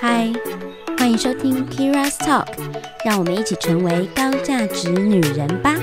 [0.00, 0.32] 嗨，
[0.96, 2.46] 欢迎收听 Kira's Talk，
[3.04, 5.74] 让我们一起成为高价值女人吧。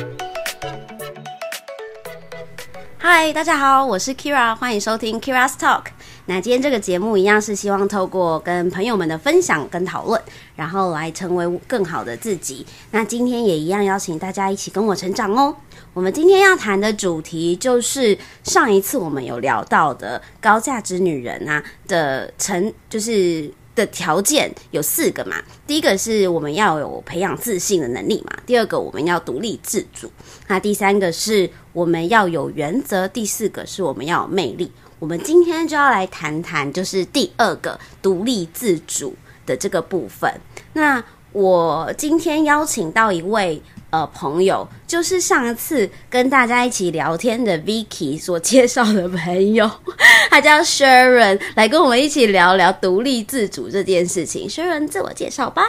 [2.98, 5.84] 嗨，大家好，我是 Kira，欢迎收听 Kira's Talk。
[6.27, 10.20] 那今天这个节目一样是希望透过跟朋友们的分享跟讨论，
[10.55, 12.66] 然后来成为更好的自己。
[12.89, 15.55] 那今天也一样邀请大家一起跟我成长哦。
[15.96, 25.38] 我们今天要谈的主题就是上一次我们有聊到的高价值女人啊的成，就是的条件有四个嘛。
[25.66, 30.12] 第一个是我们要有培养自信的能力嘛，第二个我们要独立自主，
[30.49, 34.70] 那第三个是我们要有原则，第四个是我们要有魅力。
[34.99, 39.16] 我们今天就要来谈谈，就是第二个独立自主
[39.46, 40.30] 的这个部分。
[40.73, 41.02] 那
[41.32, 49.70] 我今天邀请到一位呃朋友，就是上次跟大家一起聊天的 Vicky 所介绍的朋友，
[50.29, 54.48] 他叫 Sharon，来跟我们一起聊聊独立自主这件事情。
[54.49, 55.63] Sharon，自我介绍吧。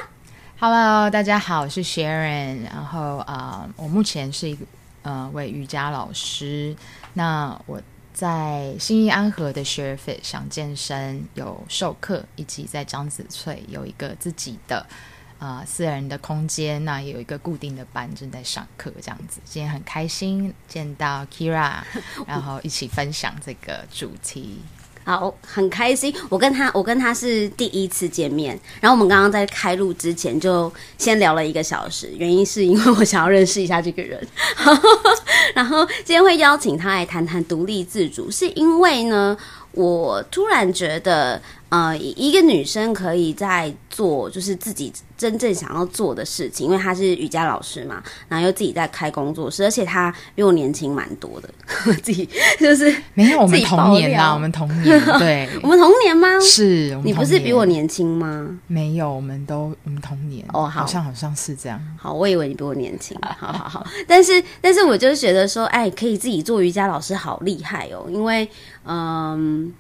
[0.59, 2.65] Hello，大家好，我是 Sharon。
[2.65, 4.65] 然后啊、我目前是一个
[5.03, 6.75] 呃位瑜伽老师。
[7.13, 7.81] 那我
[8.15, 14.87] 在新义安和的 Share Fit 想健身有授课，以及在张子翠有一个自己的
[15.39, 19.41] 呃私人的空间，那也有一个固定的班正在上课，这样子。
[19.45, 21.75] 今天很开心见到 Kira，
[22.27, 24.59] 然后一起分享这个主题。
[25.05, 26.13] 好，很开心。
[26.29, 28.59] 我跟他，我跟他是第一次见面。
[28.81, 34.27] 然后我们刚刚在开录之前就先聊了一个小时，原因是因为我想要认识一下这个人。
[35.55, 39.39] 然后今天会邀请他来谈谈独立自主，是因为呢，
[39.71, 41.41] 我突然觉得，
[41.77, 51.51] 呃，一个女生可以在做就是自己真正想要做的事情，因为她是瑜伽老师嘛，然后又自己在开工作室，而且她比我年轻蛮多的，
[52.03, 52.27] 自己
[52.59, 56.29] 就是没有，我们自己爆同年啦，我们同年， 对，我们同年吗？
[56.41, 58.49] 是，你不是比我年轻吗？
[58.67, 61.79] 没有，我们都我们同年哦好好像好像是这样。
[61.99, 63.15] 好，我以为你比我年轻。
[63.39, 68.07] 好好好，但是但是我就觉得说，哎，可以自己做瑜伽老师，好厉害哦！
[68.09, 68.49] 因为
[68.85, 69.73] 嗯，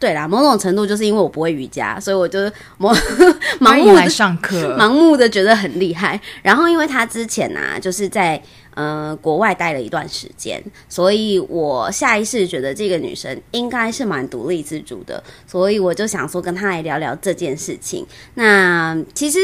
[0.00, 2.40] 对啦，某种程度就是因为我不会瑜伽，所以我就
[2.78, 2.98] 盲
[3.60, 6.18] 盲目的上课， 盲目的觉得很厉害。
[6.42, 8.42] 然后因为他之前啊，就是在
[8.74, 18.06] 呃国外待了一段时间，所以我下意识觉得这个女生应该是蛮独立自主的，所以我就想说跟她来聊聊这件事情。
[18.34, 19.38] 那其实。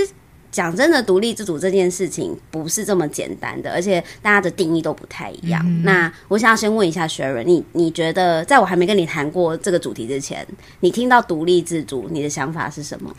[0.56, 5.62] 讲真的，独立自主这件事情不是这么简单的，而且大家的定义都不太一样。
[5.83, 10.47] 那我想要先问一下 Sharon，你你觉得在我还没跟你谈过这个主题之前，
[10.81, 13.15] 你听到独立自主，你的想法是什么？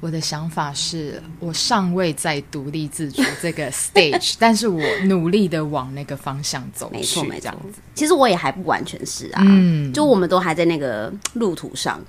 [0.00, 7.80] 我的想法是我尚未在独立自主这个 stage， 但是我努力的往那个方向走没错，没错这样子。。
[7.94, 12.00] 其实我也还不完全是啊，嗯就我们都还在那个路途上。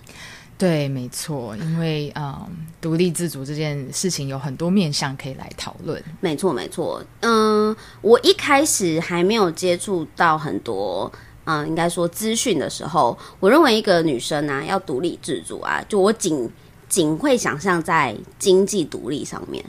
[0.59, 2.35] 对，没错，因为嗯，
[2.81, 6.03] 独立自主这件事情有很多面向可以来讨论。
[6.19, 7.01] 没错，没错。
[7.21, 11.09] 嗯，我一开始还没有接触到很多。
[11.45, 16.47] 嗯，应该说资讯的时候，我认为一个女生啊要独立自主啊，就我仅
[16.89, 19.63] 仅会想象在经济独立上面，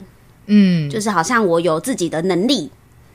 [0.47, 2.69] 嗯，就是好像我有自己的能力，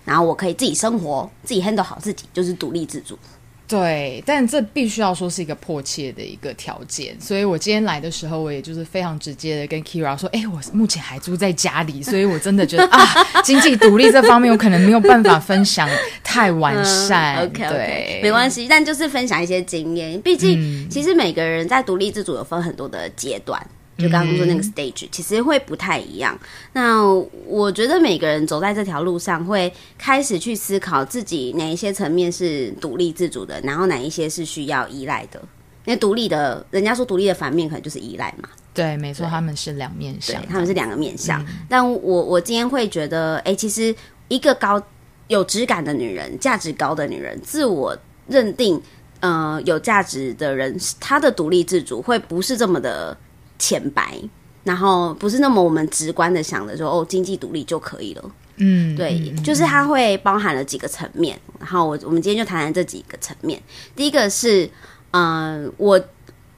[0.07, 3.19] 然后我可以自己生活，自己 handle 好自己，就是独立自主。
[3.69, 13.05] 对，但这必须要说是一个迫切的一个条件，所以我今天来的时候，我也就是非常直接的跟 Kira 说，哎，我目前还住在家里，所以我真的觉得啊，
[13.43, 15.89] 经济独立这方面我可能没有办法分享
[16.23, 17.45] 太完善。
[17.45, 20.21] OK 没关系，但就是分享一些经验。
[20.21, 23.61] 毕竟，嗯其实每个人在独立自主有分很多的阶段，
[23.97, 26.39] 就刚刚说那嗯个 stage，、其实会不太一样。
[26.73, 27.03] 那
[27.47, 35.41] 我觉得每个人走在这条路上，会开始去思考自己哪一些层面是独立自主的，然后哪一些是需要依赖的。
[35.87, 38.49] 因为独立的，人家说独立的反面可能就是依赖嘛。
[38.75, 41.41] 对，没错，他们是两面对相，，他们是两个面相。
[41.45, 43.95] 嗯但我我今天会觉得，哎、其实
[44.29, 44.83] 一个高
[45.29, 47.97] 有质感的女人，价值高的女人，自我
[48.27, 48.83] 认定
[49.21, 53.17] 呃有价值的人，她的独立自主会不是这么的
[53.59, 54.19] 浅白。
[54.65, 58.31] 然后不是那么我们直观的想的说哦，经济独立就可以了。
[58.57, 61.39] 嗯，对，嗯就是它会包含了几个层面。
[61.61, 63.63] 然后我我们今天就谈谈这几个层面。
[63.95, 64.69] 第一个是，
[65.13, 66.01] 嗯、我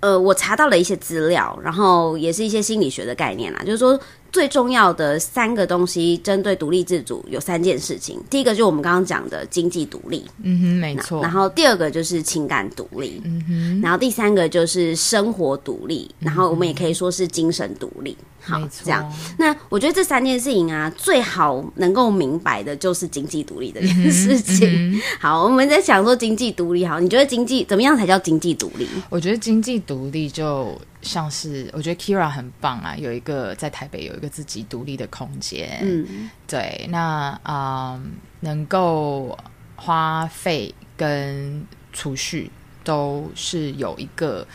[0.00, 8.20] 呃，我查到了一些资料，然后也是一些心理学的概念啦，就是说最重要的三个东西，针对独立自主有三件事情。
[8.28, 11.22] 第一个就是我们刚刚讲的经济独立，嗯哼，没错。
[11.22, 18.16] 然后第二个就是情感独立，嗯哼，然后第三个就是生活独立，然后我们也可以说是精神独立。
[18.40, 19.12] 好这样。
[19.36, 25.00] 那我觉得这三件事情啊，最好能够明白的就是经济独立这件嗯事情。
[25.20, 28.88] 好，我们在想说经济独立，好，你觉得经济怎么样才叫经济独立？
[29.10, 36.30] 我觉得经济独立就像是，我觉得 Kira 很棒啊，有一个在台北有一个自己独立的空间，嗯。
[36.46, 39.36] 对，那啊、嗯能够
[39.76, 42.50] 花费跟储蓄
[42.84, 44.46] 都是有一个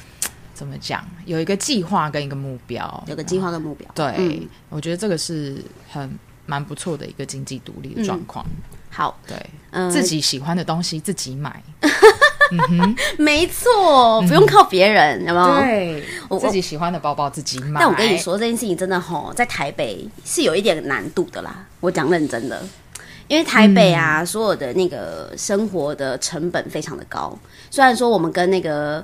[0.54, 3.90] 怎么讲，有一个计划跟一个目标，有个计划跟目标。
[3.94, 4.48] 对，嗯。
[4.70, 8.46] 我觉得这个是很蛮不错的一个经济独立的状况。
[8.90, 11.64] 好，对，嗯、自己喜欢的东西自己买，
[13.18, 15.60] 没错，不用靠别人，有没有？
[15.60, 17.80] 对，我自己喜欢的包包自己买。
[17.80, 21.66] 但我跟你，说，这件事情真的吼，在台北是有一点难度的啦。
[21.80, 22.62] 我讲认真的，
[23.28, 27.38] 因为台北啊，嗯所有的那个生活的成本非常的高。
[27.72, 29.04] 虽然说我们跟那个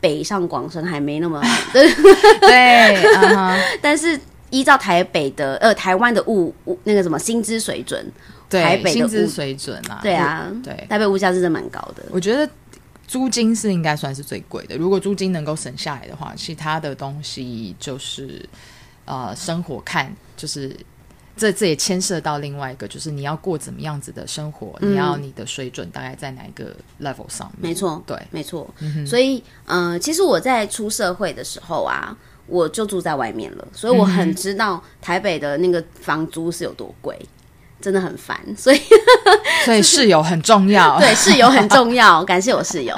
[0.00, 1.40] 北上广深还没那么，
[1.72, 2.98] 对，
[3.80, 4.18] 但是
[4.50, 8.04] 依照台北的呃台湾的物物那个什么薪资水准，
[8.62, 12.04] 台对，北薪资水准啊，对啊，对，台北物价是真的蛮高的。
[12.10, 12.48] 我觉得
[13.06, 14.76] 租金是应该算是最贵的。
[14.76, 18.48] 如果租金能够省下来的话，其他的东西就是
[19.04, 20.76] 呃生活看就是。
[21.36, 26.72] 这这也牵涉到另外一个，就是你要过怎么样子的生活，嗯你要你的水准大概在哪一个
[27.02, 27.70] level 上面？
[27.70, 28.72] 没错，对，没错。
[29.04, 32.16] 所以，嗯、其实我在出社会的时候啊，
[32.46, 37.18] 我就住在外面了，所以我很知道台北的那个房租是有多贵，
[37.84, 38.38] 真的很烦。
[38.56, 38.80] 所以，
[39.66, 40.98] 所以室友很重要。
[41.04, 42.96] 对室友很重要， 感谢我室友。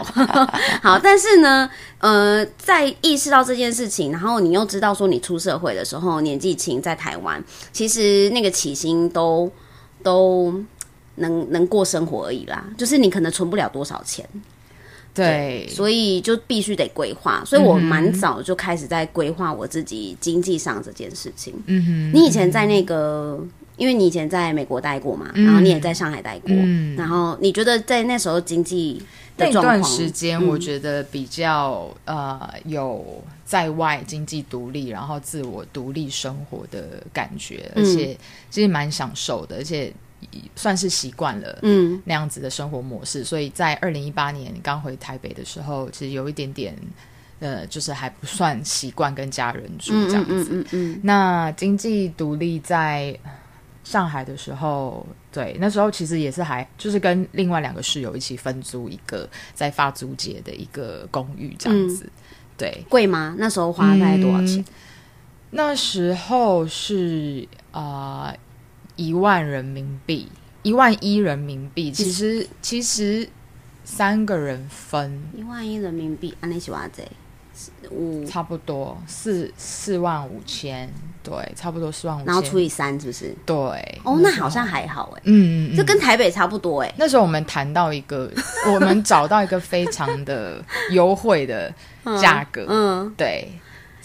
[0.81, 1.69] 好，但是呢，
[1.99, 7.43] 呃，在意识到这件事情，然后你又知道说你出社会的时候年纪轻，在台湾，
[7.73, 9.50] 其实那个起薪都
[10.05, 10.55] 都
[11.17, 14.25] 能能过生活而已啦，就是你可能存不了多少钱。
[15.15, 21.55] 对，所以就必须得规划，所以我蛮早就开始在规划我自己经济上这件事情。
[21.65, 23.41] 嗯哼，你以前在那个，
[23.76, 26.96] 因为你以前在美国待过嘛，然后你也在上海待过，嗯。
[26.96, 29.02] 然后你觉得在那时候经济
[29.37, 30.49] 的那段时间，嗯。
[30.49, 38.17] 我觉得比较、呃有在外经济独立，然后自我独立生活的感觉，而且
[38.50, 39.93] 其实蛮享受的，而且
[40.56, 42.00] 算是习惯了嗯。
[42.05, 43.22] 那样子的生活模式。
[43.22, 46.75] 所以在二零一八年刚回台北的时候，其实有一点点
[47.38, 50.32] 呃，就是还不算习惯跟家人住嗯这样子。
[50.32, 51.00] 嗯嗯嗯。
[51.02, 53.17] 那经济独立在
[53.87, 62.11] 上海的时候，对，那时候其实也是还就是跟另外两个室友一起分租一个在发租界的一个公寓这样子。
[62.59, 63.37] 对，贵吗？
[63.38, 64.59] 那时候花大概多少钱？
[64.59, 64.65] 嗯
[65.50, 68.35] 那时候是啊
[68.97, 70.29] 一万人民币，
[70.65, 71.93] 一万一人民币。
[71.93, 73.27] 其实其实
[73.85, 77.03] 三个人分一万一人民币，安尼是偌济？
[77.91, 80.88] 五，差不多四四万五千，
[81.23, 82.26] 对，差不多四万五千。
[82.26, 83.35] 然后除以三，是不是？
[83.44, 83.56] 对，
[84.05, 85.76] 哦，那好像还好哎，嗯，嗯嗯。
[85.76, 86.94] 这跟台北差不多哎。
[86.97, 88.31] 那时候我们谈到一个，
[88.73, 91.73] 我们找到一个非常的优惠的
[92.20, 93.50] 价格，嗯，对，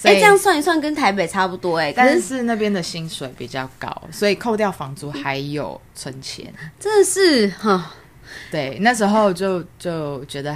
[0.03, 7.94] 哎，以这样算一算跟台北差不多哎，但是那边的薪水比较高，所以扣掉房租还有存钱，真的是哈。
[8.50, 10.56] 对，那时候就就觉得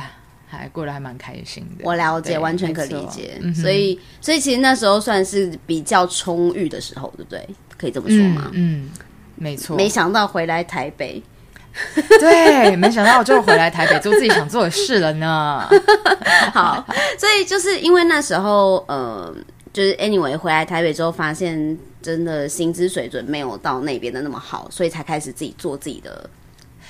[0.55, 1.83] 还过得还蛮开心的。
[1.83, 3.39] 我了解，完全可理解。
[3.41, 7.47] 嗯所以，所以其实那时候算是比较充裕的时候，对不对？
[7.77, 8.49] 可以这么说吗？
[8.53, 8.89] 嗯，嗯
[9.35, 11.21] 没错，没想到回来台北，
[12.19, 15.67] 对，没想到我就回来台北做自己想做的事了呢。
[16.53, 16.85] 好，
[17.19, 19.35] 所以就是因为那时候，呃，
[19.73, 26.29] 就是 anyway 回来台北之后，发现真的薪资水准没有到那边的那么好，所以才开始自己做自己的，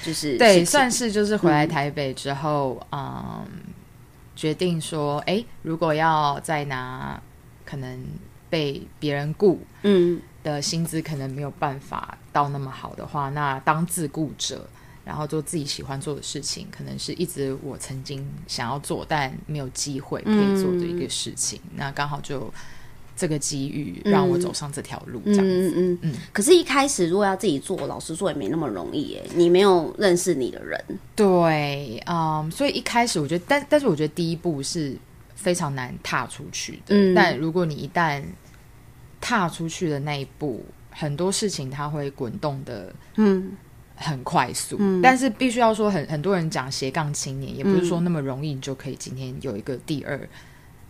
[0.05, 3.45] 就是对，算是就是回来台北之后，嗯，
[4.35, 7.19] 决定说，哎，如果要再拿
[7.65, 8.05] 可能
[8.49, 10.21] 被别人雇嗯。
[10.43, 14.69] 的薪资，可能没有办法到那么好的话，那当自雇者，
[15.03, 21.59] 然后做自己喜欢做的事情，可能是一直我曾经想要做但没有机会可以做的一个事情。
[21.73, 22.53] 那刚好就
[23.15, 25.69] 这个机遇让我走上这条路，这样子。
[25.69, 26.13] 嗯嗯嗯。
[26.33, 29.23] 可是，一开始如果要自己做，老实说也没那么容易耶。
[29.35, 30.83] 你没有认识你的人，
[31.15, 34.97] 对，嗯，所以一开始我觉得，但但是我觉得第一步是
[35.35, 36.95] 非常难踏出去的。
[36.95, 38.21] 嗯但如果你一旦
[39.21, 43.51] 踏出去的那一步，很多事情它会滚动的嗯
[43.95, 44.77] 很快速。
[45.01, 50.19] 但是必须要说很，很多人讲斜杠青年，也不是说那么容易，你就可以今天有一个第二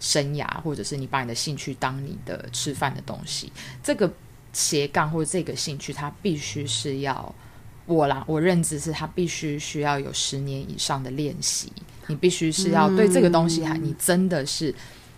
[0.05, 3.51] 生涯，或者是你把你的兴趣当你的吃饭的东西。
[3.81, 4.11] 这个
[4.53, 7.33] 斜杠或者这个兴趣，它必须是要
[7.87, 11.71] 我啦，我认知是它必须需要有十年以上的练习，
[12.05, 14.73] 你必须是要对这个东西还你真的是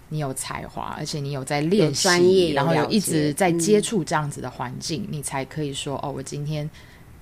[0.08, 6.70] 你有才华，而且你有在练习，专业然后有一直在嗯接触这样子的环境，你才可以说哦，我今天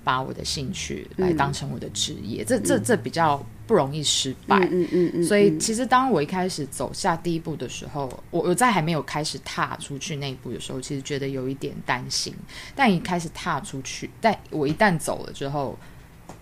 [0.04, 2.44] 把我的兴趣来当成我的职业。
[2.44, 4.58] 这这这比较不容易失败。
[4.70, 12.34] 嗯嗯嗯，所以，其实当我一开始走下第一步的时候，我我在还没有开始踏出去那一步的时候，其实觉得有一点担心。
[12.74, 15.78] 但一开始踏出去，但我一旦走了之后，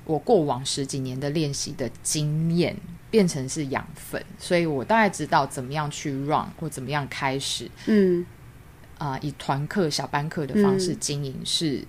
[0.04, 2.76] 我过往十几年的练习的经验
[3.10, 8.26] 变成是养分，所以我大概知道怎么样去 run 或怎么样开始嗯
[8.98, 11.84] 啊、以团课、小班课的方式经营是。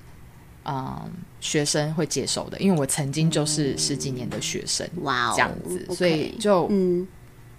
[0.66, 1.08] 啊、
[1.40, 7.08] 学生会接受的，因为我曾经就是十几年的学生，哇哦，这样子所以就嗯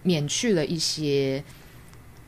[0.03, 1.43] 免去了一些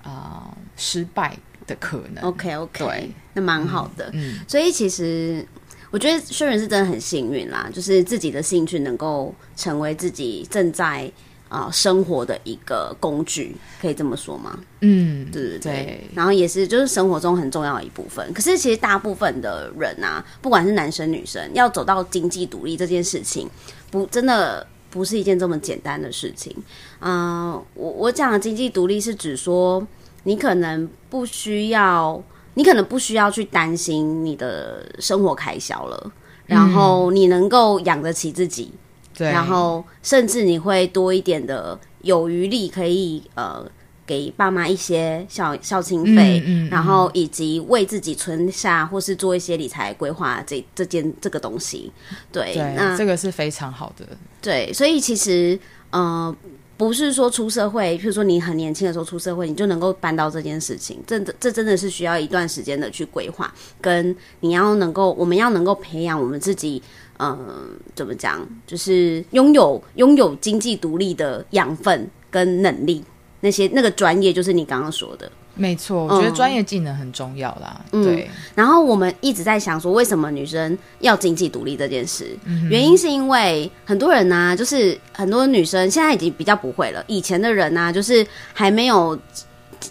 [0.04, 2.22] 啊、失败的可能。
[2.22, 4.08] ，OK OK，对，那蛮好的。
[4.14, 5.44] 嗯，所以其实
[5.90, 11.10] 我觉得薛仁是真的很幸运啦，就是自己的兴趣能够成为自己正在
[11.48, 14.58] 啊、呃生活的一个工具，可以这么说吗？
[14.80, 15.58] 嗯，对对对。
[15.58, 18.32] 对然后也是就是生活中很重要的一部分。
[18.32, 23.48] 可是其实大部分的人啊，不管是男生女生，要走到经济独立这件事情，
[23.90, 24.66] 不真的。
[24.90, 26.56] 不是一件这么简单的事情，
[27.00, 29.86] 嗯、我我讲的经济独立是指说，
[30.22, 32.18] 你可能不需要，
[32.54, 36.10] 你可能不需要去担心你的生活开销了，
[36.46, 38.72] 然后你能够养得起自己，
[39.18, 43.68] 对，然后甚至你会多一点的有余力，可以呃
[44.06, 51.92] 给爸妈一些孝孝亲费，嗯嗯然后以及为自己存下或是做一些理财规划这这件这个东西。
[52.32, 54.06] 对，那对，这个是非常好的。
[54.40, 55.58] 对，所以其实
[55.90, 56.34] 呃。
[56.78, 61.02] 不是说出社会，譬如说你很年轻的时候出社会，你就能够办到这件事情。
[61.04, 66.80] 这这真的是需要一段时间的去规划，跟你要能够，我们要能够培养我们自己，
[67.18, 73.04] 嗯、怎么讲，就是拥有拥有经济独立的养分跟能力，
[73.40, 75.30] 那些那个专业，就是你刚刚说的。
[75.60, 77.80] 没错，我觉得嗯专业技能很重要啦。
[77.90, 82.26] 嗯对，然后我们一直在想说，为什么女生要经济独立这件事？
[82.70, 87.04] 原因是因为很多人呢、就是很多女生现在已经比较不会了。
[87.08, 89.18] 以前的人呢、就是还没有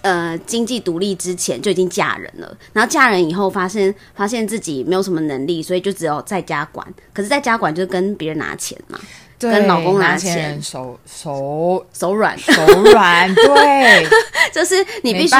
[0.02, 6.86] 呃经济独立之前就已经嫁人了，然后嫁人以后发现发现自己没有什么能力，所以就只有在家管。
[7.14, 9.00] 可是在家管就是跟别人拿钱嘛，
[9.40, 12.52] 跟老公拿拿钱手手手软，手
[12.84, 14.08] 软， 对，
[14.54, 15.36] 就是你必须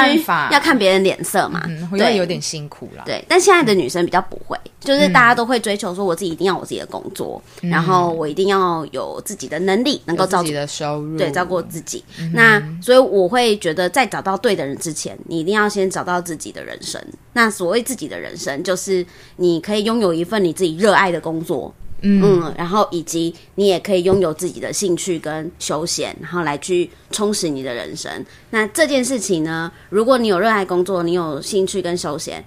[0.50, 2.16] 要看别人脸色嘛，嗯，会对。
[2.16, 3.04] 有点辛苦啦。
[3.04, 12.04] 对，但现在的女生比较不会，就是大家都会追求说，我自己一定要我自己的工作，然后我一定要有自己的能力，能够照顾自己的收入，对照顾自己。
[12.32, 17.02] 那所以我会觉得，在找到对的人之前，你一定要先找到自己的人生。
[17.32, 19.04] 那所谓自己的人生，就是
[19.36, 21.74] 你可以拥有一份你自己热爱的工作。
[22.00, 28.24] 嗯，然后以及你也可以拥有自己的兴趣跟休闲，然后来去充实你的人生。
[28.50, 32.44] 那这件事情呢，如果你有热爱工作，你有兴趣跟休闲，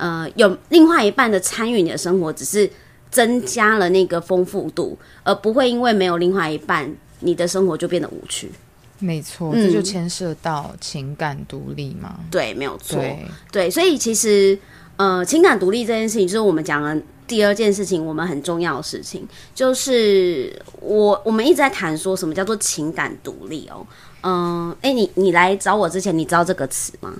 [0.00, 2.68] 呃，有另外一半的参与你的生活，只是
[3.10, 6.90] 增加了那个丰富度，而不会因为没有另外一半，
[7.20, 8.50] 你的生活就变得无趣。
[8.98, 12.18] 没错，嗯这就牵涉到情感独立嘛。
[12.30, 12.98] 对，没有错。
[12.98, 14.58] 对，对，所以其实
[14.96, 23.86] 呃，情感独立这件事情，就是我们讲的第二件事情，我们很重要的事情，就是我我们一直在谈说什么叫做情感独立哦。
[24.22, 27.14] 嗯，哎、你你来找我之前，你知道这个词吗？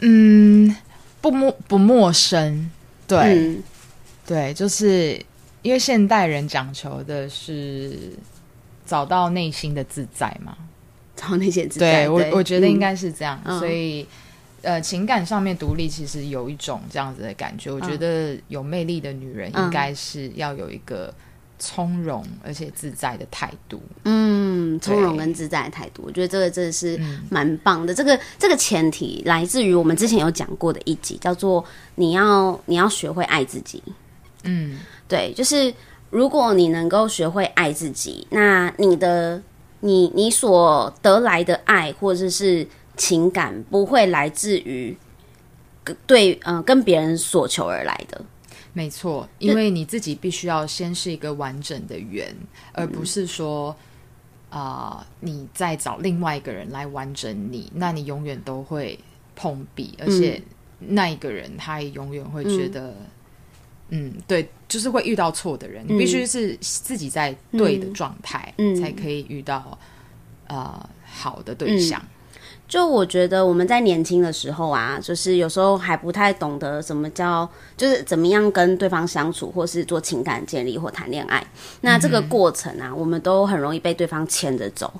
[0.00, 0.76] 嗯，
[1.20, 2.70] 不陌不陌生，
[3.06, 3.62] 对、嗯，
[4.26, 5.20] 对，就是
[5.62, 8.12] 因为现代人讲求的是
[8.86, 10.56] 找到内心的自在嘛。
[11.16, 14.06] 找那些自在对我，我觉得应嗯该是这样，嗯所以。
[14.60, 17.70] 呃，情感上面独立其实有一种这样子的感觉。
[17.70, 21.14] 我觉得有魅力的女人嗯应该是要有一个
[21.58, 23.80] 从容而且自在的态度。
[24.04, 27.92] 嗯，从容跟自在的态度，我觉得这个真的是嗯蛮棒的。
[27.94, 31.64] 这个这个前提来自于我们之前有讲过的一集，叫做
[31.96, 33.82] 你要你要学会爱自己。
[34.44, 35.72] 嗯，对，就是
[36.10, 39.42] 如果你能够学会爱自己，那你的
[39.80, 44.96] 你你所得来的爱或者是情感，不会来自于
[45.82, 48.20] 跟对呃跟别人所求而来的。
[48.78, 52.32] 没错，因为你自己必须要先是一个完整的圆，
[52.72, 53.74] 而不是说
[54.50, 58.96] 啊、你再找另外一个人来完整你，那你永远都会
[59.34, 60.40] 碰壁，而且
[60.78, 62.94] 那一个人他也永远会觉得，
[63.88, 65.84] 嗯对，就是会遇到错的人。
[65.88, 68.76] 你必须是自己在对的状态，嗯。
[68.80, 69.76] 才可以遇到
[70.46, 72.00] 呃好的对象。
[72.68, 77.48] 就我觉得我们在年轻的时候啊，就是有时候还不太懂得什么叫，
[77.78, 81.42] 就是怎么样跟对方相处，或是做情感建立或谈恋爱。
[81.80, 84.92] 那这个过程啊，我们都很容易被对方牵着走，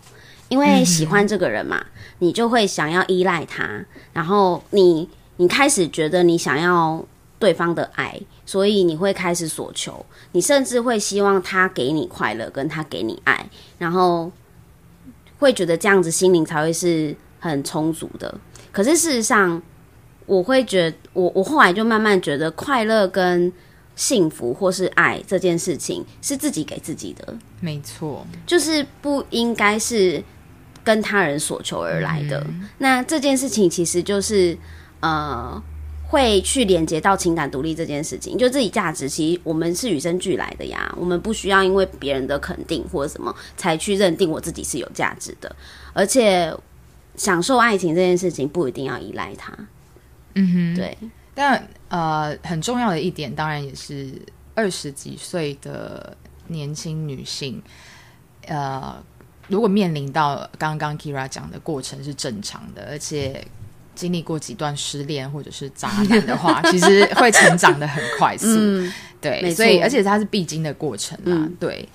[0.49, 1.85] 因为喜欢这个人嘛，
[2.21, 3.85] 你就会想要依赖他，
[4.15, 5.07] 然后你
[5.37, 7.05] 你开始觉得你想要
[7.39, 13.47] 对方的爱，所以你会开始索求，你甚至会希望他给你快乐，跟他给你爱，
[13.77, 14.33] 然后
[15.39, 18.35] 会觉得这样子心灵才会是很充足的。
[18.73, 19.61] 可是事实上，
[20.27, 23.53] 我会觉我我后来就慢慢觉得快乐跟
[23.97, 30.23] 幸福或是爱这件事情是自己给自己的，没错，就是不应该是
[30.85, 32.47] 跟他人所求而来的。
[32.79, 34.57] 那这件事情其实就是
[35.01, 35.61] 呃，
[36.09, 45.57] 会去连接到情感独立这件事情，就自己价值，其实我们是与生俱来的呀，我们不需要因为别人的肯定或者什么才去认定我自己是有价值的，
[45.93, 46.55] 而且
[47.19, 49.53] 享受爱情这件事情不一定要依赖他。
[50.35, 50.97] 嗯哼，对，
[51.35, 54.15] 但呃，很重要的一点，当然也是
[54.55, 57.61] 二十几岁的年轻女性，
[58.47, 58.97] 呃，
[59.49, 63.45] 如果面临到刚刚 Kira 讲的过程是正常的，而且
[63.95, 68.47] 经历过几段失恋或者是渣男的话， 其实会成长的很快速。
[68.49, 71.35] 嗯，对，没所以错而且它是必经的过程啊。
[71.35, 71.89] 嗯对，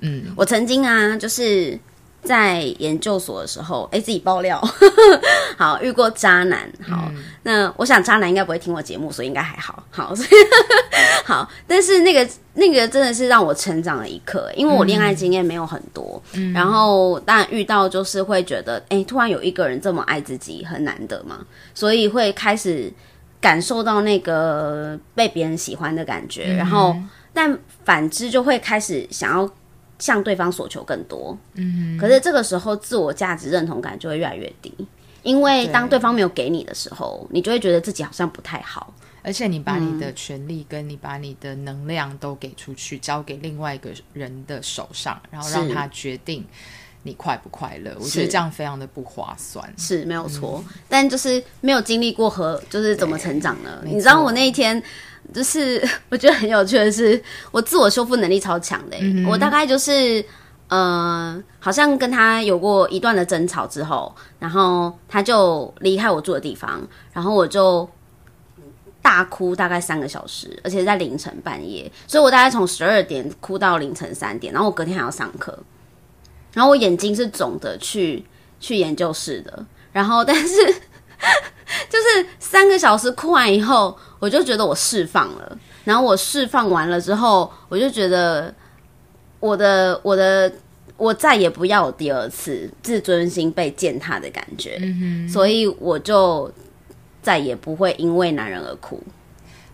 [0.00, 1.78] 嗯，我曾经啊，就是
[2.24, 4.60] 在研究所的时候，哎、自己爆料，
[5.58, 7.10] 好遇过渣男，好，
[7.42, 10.28] 那我想渣男应该不会听我节目，所以应该还好，好，所以
[11.24, 16.20] 好，但是那个那个真的是让我成长了一刻，因为我恋爱经验没有很多，
[16.54, 21.38] 然后当然遇到就是会觉得，哎、突然有一个人这么爱自己，很难得嘛，
[21.74, 22.92] 所以会开始
[23.40, 26.96] 感受到那个被别人喜欢的感觉，然后
[27.32, 29.48] 但反之就会开始想要
[30.04, 31.34] 向对方索求更多。
[31.54, 34.70] 嗯，可是这个时候自我价值认同感就会越来越低，
[35.22, 38.92] 因为当对方没有给你的时候，你就会觉得自己好像不太好。
[39.22, 46.44] 而且你把你的嗯权利跟你把你的能量都给出去，交给另外一个人的手上，然后让他决定
[47.02, 47.96] 你快不快乐。
[47.98, 49.66] 我觉得这样非常的不划算。
[49.78, 53.80] 是没有错，但就是没有经历过和就是怎么成长呢？
[53.86, 54.82] 你知道我那一天。
[55.34, 60.24] 就是 我觉得很有趣的是，我自我修复能力超强的欸、我大概就是，
[60.68, 66.80] 呃，好像跟他有过一段的争吵之后，然后他就离开我住的地方，
[67.12, 67.86] 然后我就
[69.02, 75.58] 大哭大概三个小时，而且在凌晨半夜，所以我大概从十二点哭到凌晨三点，然后我隔天还要上课，
[76.52, 78.24] 然后我眼睛是肿的去
[78.60, 80.54] 去研究室的，然后但是
[81.88, 88.54] 就是三个小时哭完以后，我就觉得我释放了，然后我释放完了之后，我就觉得
[89.40, 90.52] 我的我的
[90.96, 94.78] 我再也不要有第二次自尊心被践踏的感觉，
[95.28, 96.50] 所以我就
[97.22, 99.02] 再也不会因为男人而哭。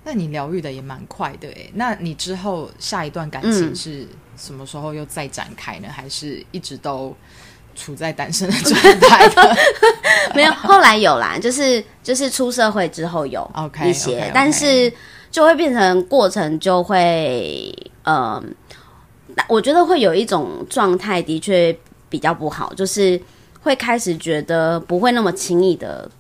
[0.03, 1.71] 那你疗愈的也蛮快的诶。
[1.75, 5.89] 那你之后下一段感情嗯是什么时候又再展开呢？
[5.91, 7.15] 还是一直都
[7.81, 9.57] 处在单身的状态的？
[10.37, 14.93] 没有，后来有啦，就是就是出社会之后有 OK，一些但是
[15.31, 18.55] 就会变成过程就会，嗯、
[19.49, 21.75] 我觉得会有一种状态的确
[22.09, 23.21] 比较不好，就是
[23.63, 26.11] 会开始觉得不会那么轻易的。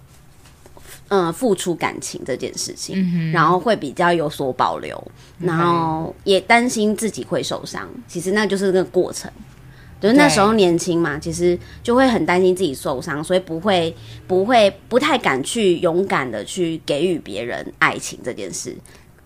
[1.12, 4.96] 嗯，付出感情这件事情，然后会比较有所保留，
[5.40, 7.88] 然后也担心自己会受伤。
[8.06, 9.28] 其实那就是那个过程，
[10.00, 13.94] 就是那时候年轻嘛，其实就会很担心自己受伤，所以不会
[14.26, 18.74] 不会不太敢去勇敢的去给予别人爱情这件事。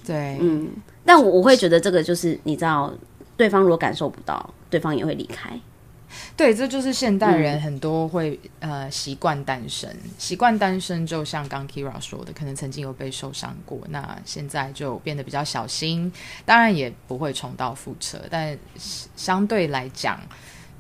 [0.05, 0.69] 对，嗯，
[1.05, 2.93] 但我我会觉得这个就是你知道，
[3.37, 5.59] 对方如果感受不到，对方也会离开。
[6.37, 16.13] 对，这就是现代嗯人很多会、呃习惯单身，习惯单身，就像刚 Kira 说的，可能曾经有被受伤过，那现在就变得比较小心，
[16.45, 18.57] 当然也不会重蹈覆辙，但
[19.17, 20.21] 相对来讲，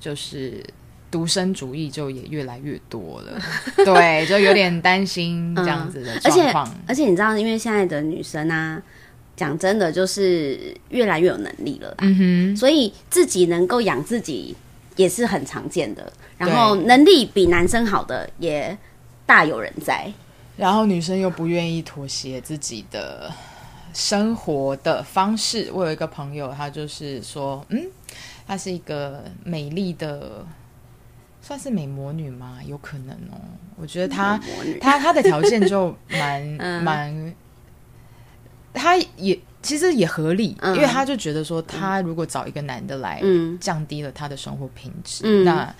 [0.04, 0.62] 就是
[1.10, 3.40] 独身主义就也越来越多了，
[3.86, 6.74] 对，就有点担心这样子的嗯而且状况。
[6.86, 8.82] 而且你知道，因为现在的女生啊，
[9.34, 14.54] 讲真的就是越来越有能力了嗯哼所以自己能够养自己
[14.96, 16.12] 也是很常见的。
[16.36, 18.76] 然后能力比男生好的也
[19.24, 20.12] 大有人在。
[20.58, 23.32] 然后女生又不愿意妥协自己的
[23.94, 25.70] 生活的方式。
[25.72, 27.86] 我有一个朋友，他就是说，嗯，
[28.46, 30.44] 她是一个美丽的，
[31.40, 32.58] 算是美魔女吗？
[32.66, 33.40] 有可能哦。
[33.76, 34.38] 我觉得她
[34.80, 37.34] 她她的条件就 蛮嗯蛮，
[38.72, 45.74] 她也其实也合理，嗯因为她就觉得说，她如果找一个男的来，嗯降低了她的生活品质，嗯那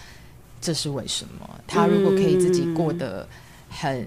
[0.61, 1.49] 这是为什么？
[1.67, 3.27] 她如果可以自己过得
[3.69, 4.07] 很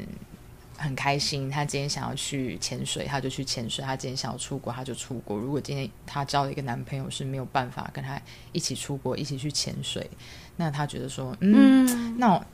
[0.78, 5.36] 很开心，他今天想要去潜水，他就去潜水；他今天想要出国，他就出国。
[5.36, 10.08] 如果今天他交了一个男朋友是没有办法跟他一起出国、一起去潜水，
[10.56, 12.46] 那他觉得说，嗯，那我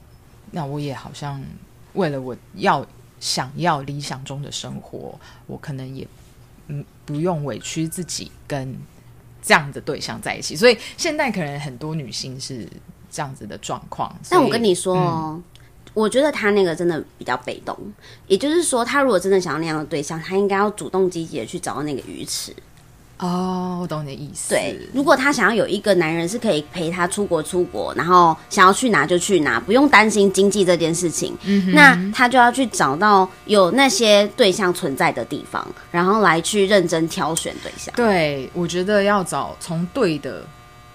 [0.50, 1.42] 那我也好像
[1.92, 2.86] 为了我要
[3.20, 6.06] 想要理想中的生活，我可能也
[6.68, 8.74] 嗯不用委屈自己跟
[9.42, 10.56] 这样的对象在一起。
[10.56, 12.66] 所以现在可能很多女性是
[13.10, 14.14] 这样子的状况。
[14.30, 15.42] 但我跟你说哦，
[15.94, 17.76] 我觉得他那个真的比较被动，
[18.26, 22.52] 也就是说，他如果真的想要那样的对象，他应该要主动积极的去找到那个鱼池。
[23.18, 24.50] 哦，我懂你的意思。
[24.50, 31.32] 对，如果他想要有一个男人是可以陪他出国出国，然后想要去哪就去哪，不用担心经济这件事情，
[31.72, 37.94] 那他就要去找到有那些对象存在的地方，然后来去认真挑选对象。
[37.94, 40.42] 对，我觉得要找从对的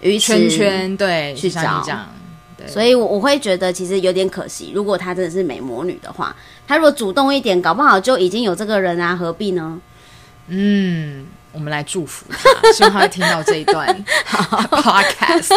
[0.01, 1.81] 鱼圈圈对去找
[2.67, 6.35] 所以我我会觉得其实有点可惜，如果她真的是美魔女的话，
[6.67, 9.79] 她如果主动一点，搞不好就已经有这个人啊，何必呢？
[10.47, 13.87] 嗯，我们来祝福他，希望他会听到这一段
[14.25, 15.53] podcast。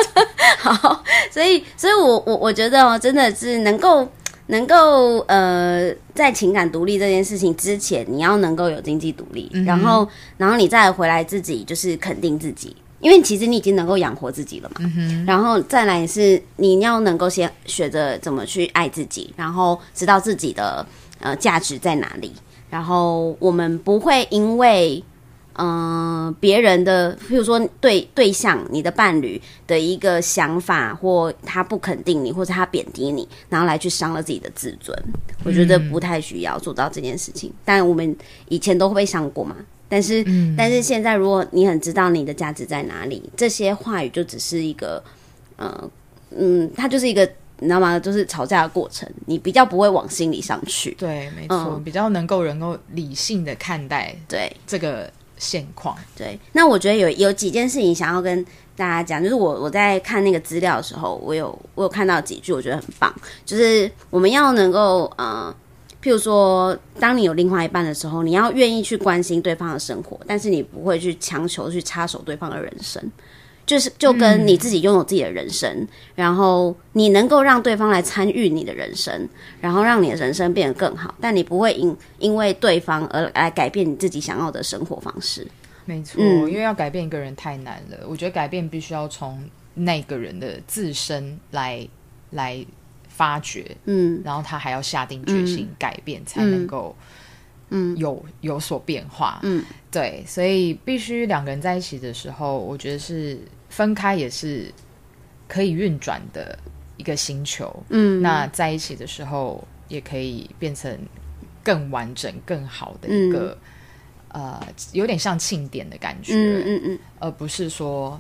[0.59, 4.07] 好，所以所以我我我觉得哦，真的是能够
[4.49, 12.77] 能够呃，在情感独立这件事情之前，你要能够有经济独立，然后然后你再回来自己就是肯定自己。
[13.03, 14.91] 因为其实你已经能够养活自己了嘛，
[15.27, 20.87] 然后再来是你要能够先学着怎么去爱自己，然后知道自己的
[21.21, 22.33] 呃价值在哪里，
[22.71, 25.03] 然后我们不会因为
[25.55, 34.97] 嗯、呃别人的，譬如说对对象、你的伴侣的一个想法，或他不肯定你，或者他贬低你，然后来去伤了自己的自尊。
[35.45, 37.53] 我觉得不太需要做到这件事情。
[37.65, 38.17] 但我们
[38.49, 39.57] 以前都会被伤过嘛，
[39.93, 40.25] 但是、
[40.57, 45.05] 但是现在，如果你很知道你的价值在哪里，这些话语就只是一个，
[45.57, 45.91] 呃，
[46.35, 47.31] 嗯，它就是一个。
[47.59, 47.97] 你知道吗？
[47.97, 50.91] 就是吵架的过程，你比较不会往心里上去。
[50.99, 55.97] 对，没错，比较能够能够理性的看待对，这个现况。
[56.17, 63.15] 对，那我觉得有有几件事情想要跟大家讲，就是我我在看那个资料的时候，我有我有看到几句，我觉得很棒，
[63.47, 65.55] 就是我们要能够呃，
[66.03, 73.03] 譬如说，当你有另外一半的时候，你要愿意去关心对方的生活，但是你不会去强求去插手对方的人生。
[73.65, 75.87] 就是就跟你自己拥有自己的人生，
[76.17, 79.29] 然后你能够让对方来参与你的人生，
[79.61, 85.47] 然后让你的人生变得更好，但你不会因因为对方而来改变你自己想要的生活方式。
[85.85, 87.99] 没错，嗯因为要改变一个人太难了。
[88.09, 89.41] 我觉得改变必须要从
[89.75, 91.87] 那个人的自身来
[92.31, 92.67] 来
[93.15, 96.97] 发掘，嗯，然后他还要下定决心改变，才能够
[97.69, 99.39] 嗯有有所变化。
[99.43, 104.73] 嗯，对，所以必须两个人在一起的时候，我觉得是分开也是
[105.47, 106.59] 可以运转的
[106.97, 107.85] 一个星球。
[107.91, 110.99] 嗯，那在一起的时候，也可以变成
[111.63, 113.57] 更完整、更好的一个、
[114.29, 114.61] 呃，
[114.93, 116.35] 有点像庆典的感觉。
[116.35, 118.19] 嗯嗯嗯，而不是说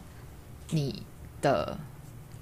[0.70, 1.02] 你
[1.40, 1.76] 的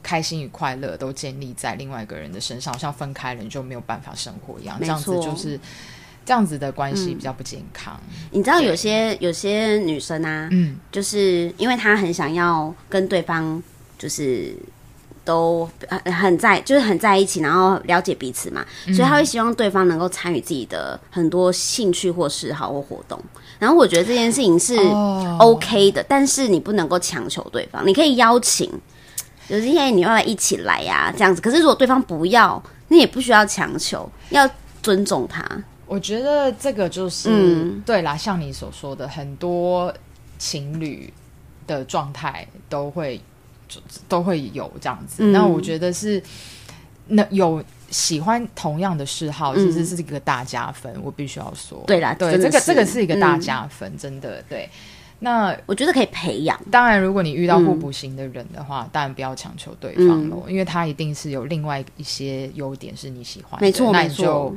[0.02, 5.58] 开心与快乐都建立在另外一个人的身上，好像分开了你就没有办法生活一样，这样子就是
[6.24, 7.98] 这样子的关系比较不健康。
[8.30, 13.62] 你知道有些有些女生啊，嗯，就是因为她很想要跟对方
[13.98, 14.54] 就是
[15.24, 23.20] 都很很在，就是很在一起，然后了解彼此嘛，所以她会希望对方能够参与自己的很多兴趣或嗜好或活动。
[23.58, 25.36] 然后我觉得这件事情是哦。
[25.38, 28.70] OK 的，但是你不能够强求对方，你可以邀请，
[29.50, 31.42] 就是因为你要来一起来呀、这样子。
[31.42, 34.48] 可是如果对方不要，你也不需要强求，要
[34.80, 35.44] 尊重他。
[35.86, 39.92] 我觉得这个就是、嗯对啦，像你所说的，很多
[40.38, 41.12] 情侣
[41.66, 43.20] 的状态都会
[44.08, 45.24] 都会有这样子。
[45.24, 46.22] 嗯那我觉得是
[47.08, 47.60] 那有
[47.90, 50.94] 喜欢同样的嗜好，其实是一个大加分。
[51.02, 54.70] 我必须要说，嗯对啦对这个这个是一个大嗯加分，真的对。
[55.20, 56.58] 那我觉得可以培养。
[56.70, 64.56] 当然，如果你遇到嗯互补型的人的话，当然不要强求对方咯，因为他一定是有另外一些优点是你喜欢的，没错那你就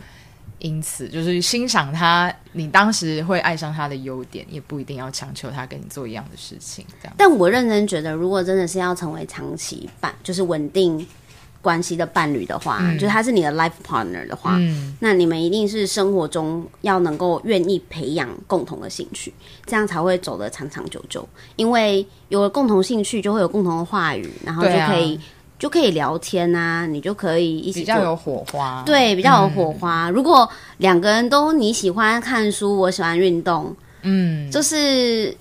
[0.60, 7.14] 因此就是欣赏他，你当时会爱上他的优点，也不一定要强求他跟你做一样的事情，这样。
[7.18, 11.06] 但我认真觉得，如果真的是要成为长期伴，就是稳定
[11.64, 13.00] 关系的伴侣的话，嗯。
[13.00, 19.34] 就是他是你的 life partner 的话，嗯，那你们一定是生活中要能够愿意培养共同的兴趣，
[19.66, 21.28] 这样才会走得长长久久。
[21.56, 25.20] 因为有了共同兴趣，就会有共同的话语，然后就可以、
[25.58, 30.10] 就可以聊天啊，你就可以一起做比较有火花，对，比较有火花。
[30.10, 30.48] 如果
[30.78, 35.36] 两个人都你喜欢看书，我喜欢运动，嗯，就是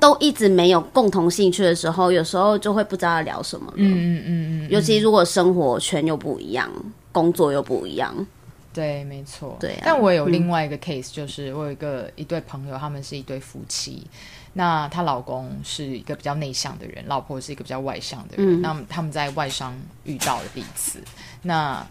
[0.00, 3.74] 都一直没有共同兴趣的时候，有时候就会不知道要聊什么了。
[3.76, 6.68] 嗯嗯嗯嗯，尤其如果生活圈又不一样，
[7.12, 8.26] 工作又不一样，
[8.72, 9.56] 对，没错。
[9.60, 14.06] 对啊但我有另外一个 case，就是我有一个一对朋友，他们是一对夫妻。
[14.54, 18.60] 那她老公是一个比较内向的人，老婆是一个比较外向的人。
[18.60, 20.98] 嗯那他们在外商遇到了彼此。
[21.42, 21.86] 那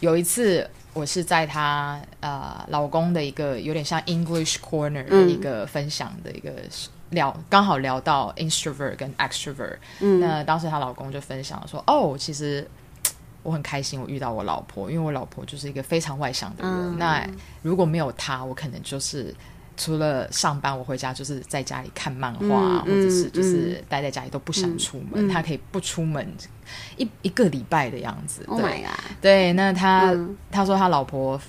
[0.00, 6.52] 有一次，我是在她呃老公的一个有点像 English Corner 的嗯一个分享的一个
[7.10, 9.76] 聊，刚好聊到 introvert 跟 extrovert。
[10.00, 12.66] 嗯那当时她老公就分享说：“哦，其实
[13.42, 16.72] 我很开心，我遇到我老婆，因为我老婆就是一个非常外向的人。
[16.72, 17.26] 嗯那
[17.62, 19.34] 如果没有她，我可能就是
[19.76, 25.26] 除了上班，我回家就是在家里看漫画，嗯或者是嗯就是待在家里都不想出门。
[25.26, 26.26] 嗯她可以不出门
[26.96, 28.44] 一一个礼拜的样子。
[28.46, 28.84] ，Oh 对
[29.20, 31.40] 对，那他、嗯他说她老婆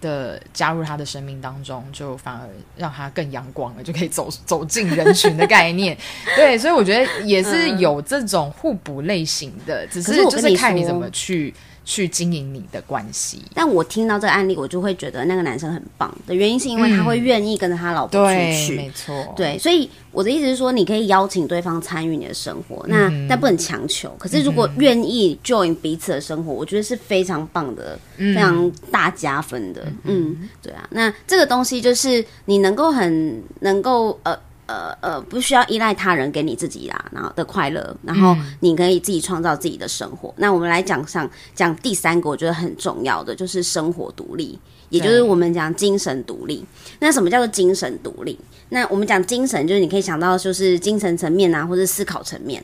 [0.00, 5.96] 的加入他的生命当中，就反而让他更阳光了，就可以走 走进人群的概念。
[6.36, 11.52] 对，所以我觉得也是有这种互补类型的，只是就是看你怎么去
[11.88, 13.40] 去经营你的关系。
[13.54, 18.76] 但我听到这个案例，我就会觉得那个男生很棒的原因，是因为他会愿意跟着他老婆出对，去。
[18.76, 24.14] 没错，对，所以我的意思是说，你可以邀请对方参与你的生活，那、嗯但不能强求。
[24.18, 29.86] 可是如果愿意 join 彼此的生活，我觉得是非常棒的，嗯非常大加分的。
[30.04, 30.86] 嗯，对啊。
[30.90, 34.38] 那这个东西就是你能够很能够呃。
[34.68, 40.32] 呃呃，不需要依赖他人给你自己啦，然后的快乐，然后你可以自己创造自己的生活。
[40.36, 44.58] 那我们来讲上讲第三个，我觉得很重要的就是生活独立，
[44.90, 46.62] 也就是我们讲精神独立。
[47.00, 48.38] 那什么叫做精神独立？
[48.68, 52.62] 那我们讲精神，就是你可以想到就是精神层面啊，或者思考层面。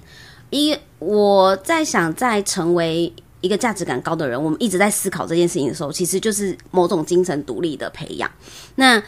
[0.51, 8.31] 一我在想，在成为一个价值感高的人，我们一直在思考这件事情的时候，其实就是某种精神独立的培养。
[8.75, 9.03] 那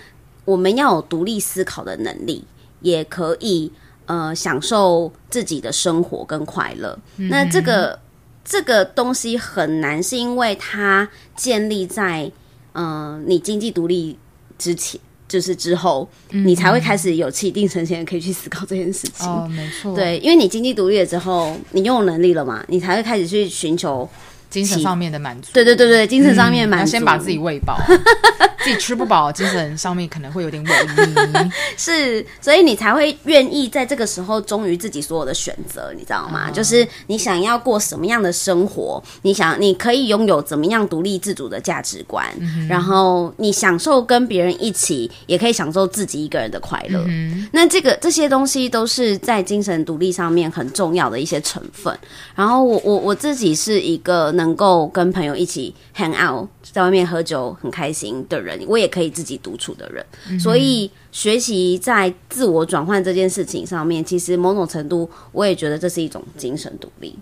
[0.45, 2.45] 我们要有独立思考的能力，
[2.87, 3.71] 也可以
[4.07, 6.97] 呃享受自己的生活跟快乐。
[7.17, 7.99] 那这个
[8.45, 12.31] 这个东西很难，是因为它建立在
[12.73, 14.17] 呃你经济独立
[14.57, 15.01] 之前。
[15.29, 19.27] 就是之后，你才会开始有气定神闲，可以去思考这件事情。
[19.27, 24.09] 哦，没错，，对，因为你经济独立了之后，你拥有能力了嘛，你才会开始去寻求，
[24.57, 26.85] 精神上面的满足，对对对对，精神上面满足。
[26.85, 27.79] 嗯要先把自己喂饱，
[28.65, 31.51] 自己吃不饱，精神上面可能会有点萎靡。
[31.77, 36.51] 是，所以你才会愿意在这个时候忠于自己所有的选择，你知道吗？
[36.51, 42.25] 就是你想要过什么样的生活，你想你可以拥有怎么样独立自主的价值观，
[42.69, 47.05] 然后你享受跟别人一起，也可以享受自己一个人的快乐。
[47.53, 51.97] 那这个这些东西都是在精神独立上面很重要的一些成分。
[52.35, 60.39] 然后我我我自己是一个能够跟朋友一起 hang out，在外面喝酒很开心的人，我也可以自己独处的人。
[60.39, 67.19] 所以学习在自我转换这件事情上面，其实某种程度我也觉得这是一种精神独立。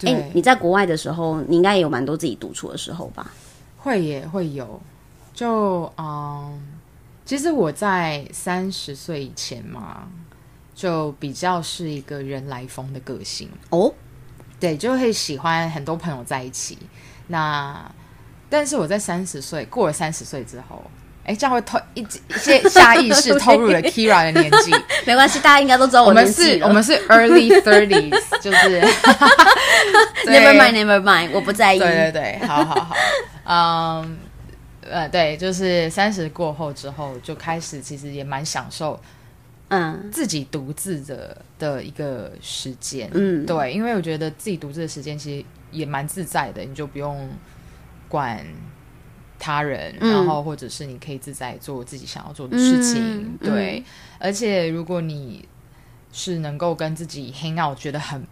[0.00, 3.30] 哎、对，你在国外的时候，你应该也有蛮多自己独处的时候吧？
[3.76, 4.80] 会也会有，
[5.34, 6.60] 就嗯，
[7.24, 10.08] 其实我在三十岁以前嘛，
[10.74, 13.92] 就比较是一个人来疯的个性，哦，
[14.60, 16.78] 对，就会喜欢很多朋友在一起。
[17.28, 17.80] 那
[18.50, 20.82] 但是我在三十岁过了三十岁之后，
[21.24, 24.74] 哎，这样会透一一些下意识 透入了 Kira 的年纪。
[25.04, 28.80] 没关系，大家应该都知道我们年纪了是我们是 early thirties， 就是
[30.24, 31.78] never mind，never mind，我不在意。
[31.78, 32.96] 对对对，好好好，
[33.44, 34.18] 嗯，
[34.88, 38.98] 呃，对，就是三十过后之后，就开始其实也蛮享受
[39.68, 47.28] 嗯自己独自的的一个时间，嗯，对，因为我觉得自己独自的时间其实也蛮自在的，你就不用
[48.08, 48.44] 管
[49.38, 50.12] 他人，嗯。
[50.12, 53.38] 然后或者是你可以自在做自己想要做的事情，嗯。
[53.40, 53.84] 对，
[54.18, 55.46] 而且如果你
[56.12, 58.26] 是能够跟自己 hang out，觉得很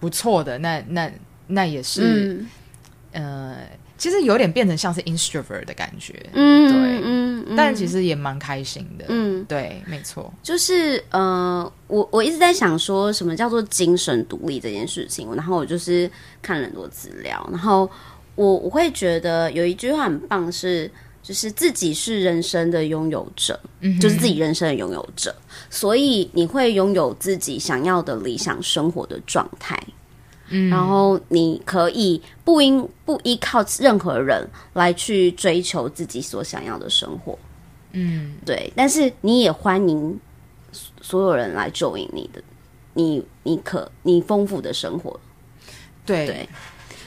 [0.00, 1.10] 不错的，那那
[1.48, 2.40] 那也是。
[2.40, 2.48] 嗯。
[3.10, 3.56] 呃，
[3.98, 7.00] 其实有点变成像是 introvert 的感觉，嗯对。
[7.04, 7.56] 嗯嗯。
[7.56, 17.90] 但其实也蛮开心的，嗯，对，没错，就是呃，我我一直在想说什么叫做精神独立这件事情，然后我就是看了很多资料，然后
[18.34, 20.90] 我我会觉得有一句话很棒是。
[21.20, 25.34] 就是自己是人生的拥有者，嗯就是自己人生的拥有者，
[25.68, 29.78] 所以你会拥有自己想要的理想生活的状态。
[30.50, 30.70] 嗯。
[30.70, 37.38] 然后你可以不因不依靠任何人来去追求自己所想要的生活，
[37.92, 38.72] 嗯，对。
[38.76, 40.18] 但是你也欢迎
[40.72, 42.42] 所所有人来 join 你的，
[42.94, 45.18] 你你可你丰富的生活，
[46.04, 46.48] 对，对。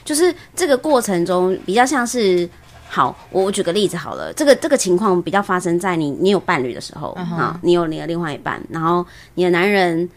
[0.03, 2.49] 就是这个过程中比较像是。
[2.93, 10.09] 好，我我举个例子好了，这个这个情况比较发生在你你有伴侣的时候啊、你有你的另外一半，然后你的男人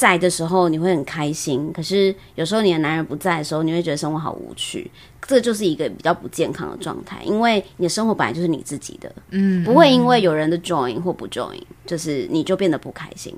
[0.00, 4.90] 在的时候你会很开心，可是有时候你的男人不在的时候，你会觉得生活好无趣。
[5.26, 13.36] 这就是一个比较不健康的状态，因为你的生活本来就是你自己的，嗯，不会因为有人的 join 或不 join，就是你就变得不开心。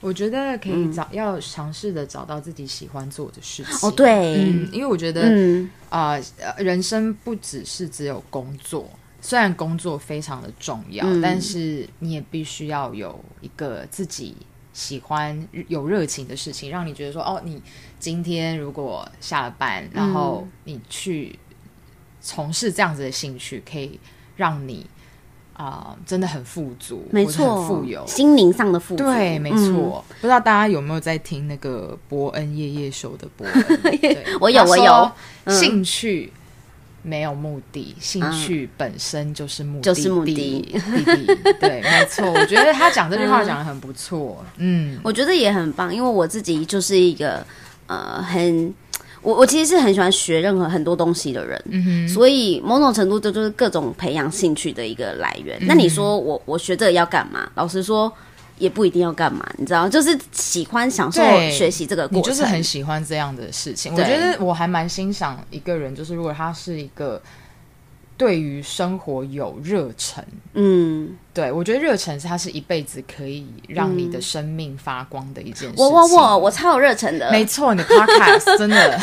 [0.00, 3.88] 我觉得可以找，要尝试的找到自己喜欢做的事情。
[3.88, 8.90] 哦，对，嗯，因为我觉得，嗯，啊、呃，人生不只是只有工作，
[9.22, 11.22] 虽然工作非常的重要，嗯。
[11.22, 14.36] 但是你也必须要有一个自己
[14.72, 17.60] 喜欢、有热情的事情，让你觉得说，哦，你
[17.98, 21.38] 今天如果下了班，然后你去
[22.20, 23.98] 从事这样子的兴趣，可以
[24.36, 24.86] 让你
[25.54, 28.02] 啊、真的很富足，没错，很富有。
[28.06, 30.02] 心灵上的富足，对，没嗯错。
[30.18, 33.82] 不知道大家有没有在听那个伯恩夜夜秀的伯恩？
[34.00, 35.12] 对我有我有
[35.48, 36.32] 兴趣
[37.02, 40.66] 没有目的，兴趣本身就是目的，就是目的。
[41.60, 42.30] 对， 没错。
[42.32, 44.44] 我觉得他讲这句话讲的很不错。
[44.56, 47.44] 嗯，我觉得也很棒，因为我自己就是一个
[47.86, 48.74] 呃很。
[49.22, 55.58] 我我其实是很喜欢学任何很多东西的人，嗯所以某种程度这就是各种培养兴趣的一个来源。
[55.66, 57.46] 那你说我我学这个要干嘛？
[57.54, 58.10] 老实说，
[58.60, 61.20] 也不一定要干嘛，你知道，就是喜欢享受
[61.50, 62.20] 学习这个过程。
[62.20, 63.92] 你就是很喜欢这样的事情。
[63.92, 67.20] 我觉得我还蛮欣赏一个人，就是如果他是一个
[68.16, 70.22] 对于生活有热忱。
[70.52, 75.74] 嗯，对，我觉得热忱是他是一辈子可以让你的生命发光的一件事情。
[75.76, 78.98] 我我我我超有热忱的，没错，你的 podcast 真的，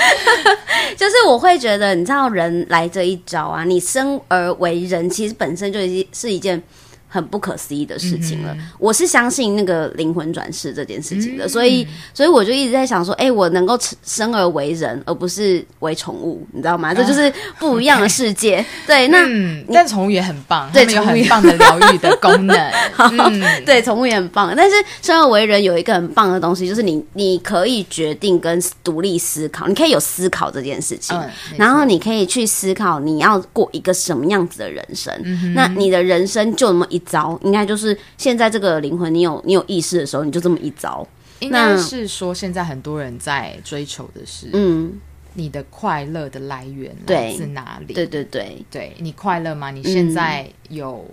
[0.96, 6.62] 就是我会觉得，你知道人来这一招啊，你生而为人，其实本身就已经是一件
[7.12, 8.56] 很不可思议的事情了。
[8.78, 16.94] 我是相信那个灵魂转世这件事情的，所以所以我就一直在想说，哎、我能够生而为人，而不是为宠物，你知道吗？
[16.94, 18.64] 这就是不一样的世界。
[18.86, 19.26] 对，那。
[19.28, 22.56] 嗯，但宠物也很棒，对它们有很棒的疗愈的功能。
[22.98, 35.12] 嗯，对，宠物也很棒，但是生而为人有一个很棒的东西，就是你你可以决定跟独立思考，你可以有思考这件事情，嗯然后你可以去思考你要过一个什么样子的人生。
[35.24, 41.06] 嗯那你的人生就那么一遭，应该就是现在这个灵魂，你有你有意识的时候，你就这么一招。
[41.40, 44.92] 应该是说现在很多人在追求的是，嗯，
[45.34, 47.92] 你的快乐的来源来自哪里？
[47.92, 49.72] 对对对，对你快乐吗？
[49.72, 51.04] 你现在有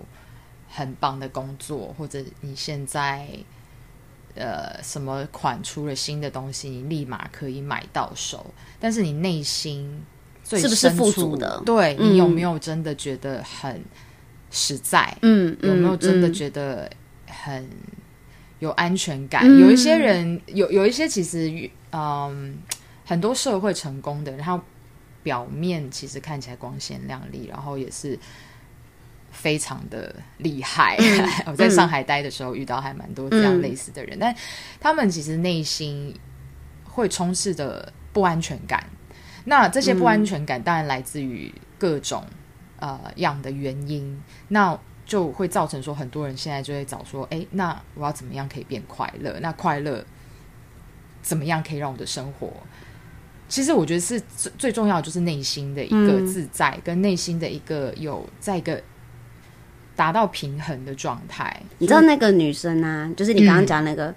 [0.68, 3.26] 很棒的工作，或者你现在
[4.36, 8.46] 呃什么款出了新的东西，你立马可以买到手，
[8.78, 10.00] 但是你内心
[10.44, 13.82] 最是不是富足的对嗯你有没有真的觉得很
[14.50, 15.16] 实在？
[15.22, 16.90] 嗯，有没有真的嗯觉得
[17.26, 17.68] 很
[18.58, 19.42] 有安全感？
[19.44, 22.58] 嗯有一些人有有一些其实嗯
[23.04, 24.60] 很多社会成功的人，他
[25.22, 28.18] 表面其实看起来光鲜亮丽，然后也是
[29.30, 30.96] 非常的厉害。
[31.46, 34.34] 我在上海待的时候遇到还蛮多这样嗯类似的人，但
[34.80, 36.14] 他们其实内心
[36.84, 38.84] 会充斥着不安全感。
[39.44, 42.24] 那这些不安全感当然来自于各种
[42.80, 49.38] 呃样的原因，那就会造成说很多人现在就会找说，哎，那我要怎么样可以变快乐？
[49.40, 50.04] 那快乐
[51.22, 52.52] 怎么样可以让我的生活？
[53.48, 58.82] 其实我觉得是最最重要的，就是内心的一个嗯自在，跟内心的一个有在一个
[59.94, 61.62] 达到平衡的状态。
[61.78, 64.14] 你知道那个女生啊，就是你刚刚讲那个。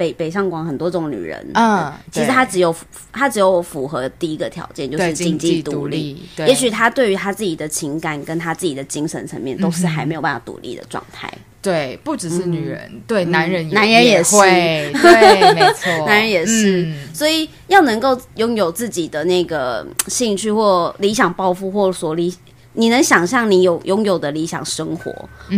[0.00, 2.74] 北北上广很多这种女人，嗯其实她只有
[3.12, 6.46] 她只有符合第一个条件，就是经济独独立。，对。
[6.46, 11.30] 也许她对于她自己的情感跟她自己的精神层面都是还没有办法独立的状态。
[11.60, 14.34] 对，不只是女人，对男人也嗯男人也也是。
[14.34, 16.86] 会，对，没错， 男人也是。
[16.86, 16.96] 嗯。
[17.12, 22.34] 所以要能够拥有自己的那个嗯兴趣或理想抱负，或所理，
[22.74, 25.12] 你能想象你有拥有的理想生活，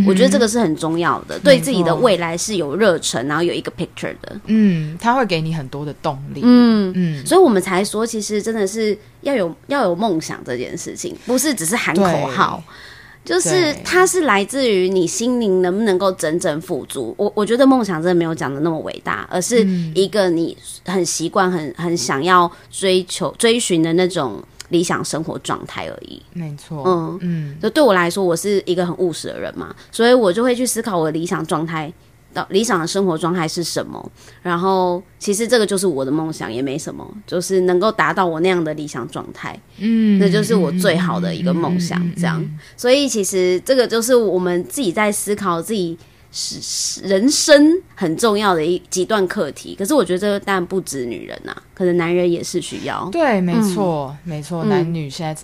[0.07, 4.40] 我觉得这个是很重要的，对自己的未来是有热忱，然后有一个 picture 的。
[4.46, 12.62] 嗯，他会给你很多的动力，嗯，嗯，所以我们才说，其实真的是要有要有梦想这件事情，不是只是喊口号。
[13.25, 17.14] 就是它是来自于你心灵能不能够真正富足。
[17.16, 26.20] 我我觉得梦想真的没有讲的那么伟大，而是一个你很习惯、很很想要追求、追寻的那种理想生活状态而已。
[26.32, 31.92] 没错，嗯嗯就对我来说，我是一个很务实的人嘛，所以我就会去思考我的理想状态。
[32.35, 34.11] 到理想的生活状态是什么？
[34.40, 39.54] 然后其实这个就是我的梦想，也没什么，就是能够达到我那样的理想状态。
[39.76, 42.42] 嗯，那就是我最好的一个梦想这样
[42.74, 45.99] 所以其实这个就是我们自己在思考自己
[46.33, 49.76] 是是人生很重要的一几段课题。
[49.78, 53.09] 可是我觉得这个当然不止女人呐、可能男人也是需要。
[53.12, 55.41] 对，没错，没错，嗯男女现在。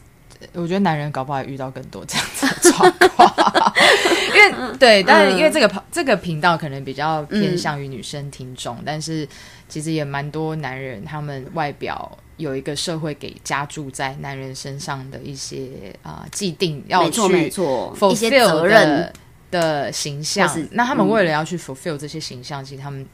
[0.52, 3.74] 我觉得男人搞不好还遇到更多这样子的状夸夸，
[4.32, 9.28] 因为对，但是因为这个这个频道可能比较偏向于女生听众，但是
[9.68, 19.12] 其实也蛮多男人，他们外表有一个社会给加注在男人身上的一些啊既定要没错去没错，一些 fulfill 责任的
[19.50, 23.06] 的形象，那他们嗯为了要去 fulfill 这些形象，其实他们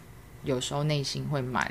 [0.43, 1.71] 有时候内心会蛮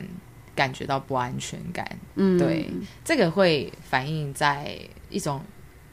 [0.56, 1.86] 感觉到不安全感。
[2.16, 2.70] 嗯，对，
[3.04, 4.78] 这个会反映在
[5.10, 5.42] 一种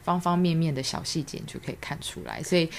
[0.03, 2.41] 方方面面的小细节，就可以看出来。
[2.43, 2.69] 所以，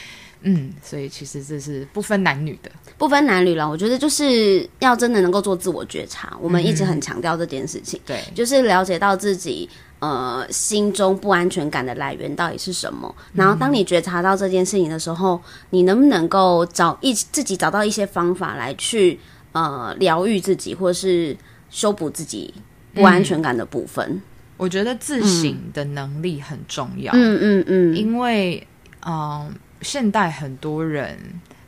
[0.43, 2.71] 嗯，所以其实这是不分男女的。
[2.97, 9.69] 不分男女了，我觉得就是要真的能够做自我觉察，我们一直很强调这件事情，对，就是了解到自己。
[10.03, 13.15] 呃，心中不安全感的来源到底是什么？
[13.35, 15.41] 然后，当你觉察到这件事情的时候，
[15.71, 19.21] 你能不能够找一自己找到一些方法来去
[19.53, 21.37] 呃疗愈自己，或是
[21.71, 22.53] 修补自己
[22.93, 24.21] 不安全感的部分？
[24.57, 27.13] 我觉得自省的能力很重要。
[27.15, 28.67] 嗯嗯嗯，因为，
[29.07, 31.17] 嗯、现代很多人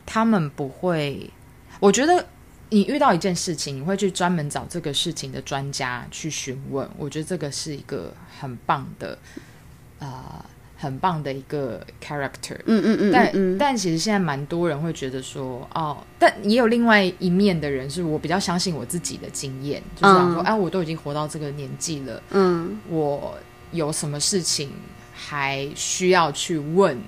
[0.05, 1.31] 他们不会，
[1.79, 2.27] 我觉得
[2.71, 6.89] 你遇到一件事情，你会去专门找这个事情的专家去询问。
[6.99, 9.19] 我觉得这个是一个很棒的，
[10.01, 10.45] 呃，
[10.77, 12.57] 很棒的一个 character。
[12.67, 23.39] 嗯嗯嗯，但、嗯但其实现在蛮多人会觉得说，哦，但也有另外一面的人，是我比较相信我自己的经验，就是想说，嗯哎、我都已经活到这个年纪了，嗯我
[23.73, 24.71] 有什么事情
[25.13, 26.99] 还需要去问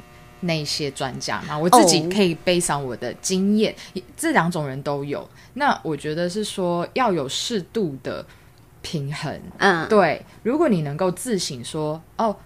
[0.41, 1.57] 那些专家嘛？
[1.57, 3.75] 我自己哦可以背上我的经验，
[4.17, 5.29] 这两种人都有。
[5.55, 8.25] 那我觉得是说要有适度的
[8.83, 9.41] 平衡。
[9.59, 12.37] 嗯，对，如果你能够自省说，哦，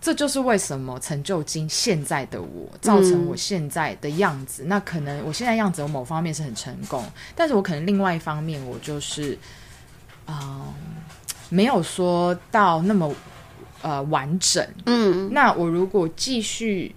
[0.00, 4.62] 这就是为什么成就今现在的我，造成我现在的样子。
[4.66, 7.04] 那可能我现在样子有某方面是很成功，
[7.34, 9.36] 但是我可能另外一方面我就是，
[10.28, 10.72] 嗯、
[11.48, 13.12] 没有说到那么
[13.82, 14.64] 呃完整。
[14.86, 16.94] 嗯那我如果继续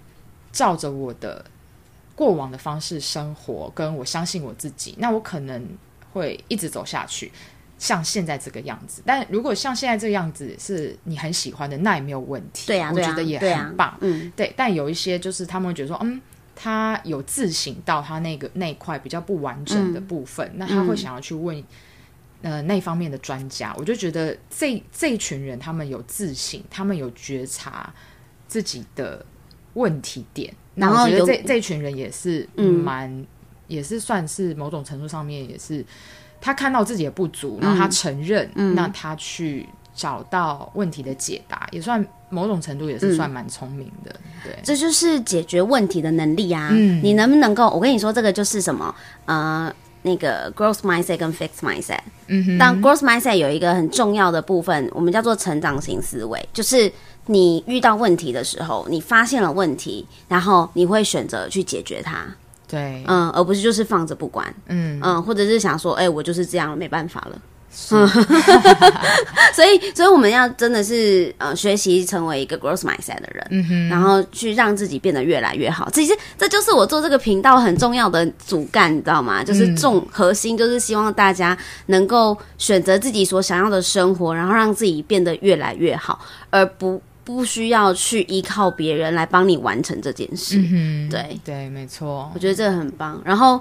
[0.52, 1.44] 照着我的
[2.16, 5.66] 过往的方式生活，跟我相信我自己，那我可能
[6.14, 7.32] 会一直走下去，
[7.78, 9.02] 像现在这个样子。
[9.06, 12.68] 但如果像现在这个样子是你很喜欢的，那也没有问题。
[12.68, 13.98] 对呀、对呀、我觉得也很棒。
[14.02, 16.22] 嗯对，但有一些就是他们会觉得说，嗯，
[16.56, 21.64] 他有自省到他那个那一块比较不完整的嗯部分，那他会想要去问。
[22.44, 27.94] 呃，那方面的专家，我就觉得这这一群人，他们有自省，他们有觉察
[28.48, 29.24] 自己的
[29.74, 33.26] 问题点，然后有我觉得这这一群人也是嗯蛮，
[33.68, 35.86] 也是算是某种程度上面也是
[36.40, 44.58] 他看到自己的不足，然后他承认，嗯那他去找到问题的解答，也算某种程度也是算蛮聪明的，对。
[44.64, 46.70] 这就是解决问题的能力啊！
[46.72, 47.70] 嗯你能不能够？
[47.70, 48.94] 我跟你说，这个就是什么？
[49.26, 52.00] 呃，那个 growth mindset 跟 fixed mindset。
[52.28, 56.92] 嗯哼，但 growth mindset 有一个很重要的部分，我们叫做成长型思维，就是
[57.28, 62.26] 你遇到问题的时候，你发现了问题，然后你会选择去解决它，
[62.68, 67.42] 对，嗯，而不是就是放着不管，嗯，嗯，或者是想说，哎、我就是这样了，没办法了。
[67.92, 68.06] 嗯，
[69.56, 75.90] 所以，所以我们要真的是呃，学习成为一个 growth mindset 的人，嗯哼，然后去让自己变得越来越好。
[75.90, 79.42] 其实这就是我做这个频道很重要的主干，你知道吗？
[79.42, 86.20] 就是重核心，就是希望大家能够选择自己所想要的生活，然后让自己变得越来越好，
[86.50, 87.02] 而不
[87.36, 90.58] 不需要去依靠别人来帮你完成这件事。
[90.72, 93.22] 嗯，对对，没错我，觉得这个很棒。
[93.24, 93.60] 然后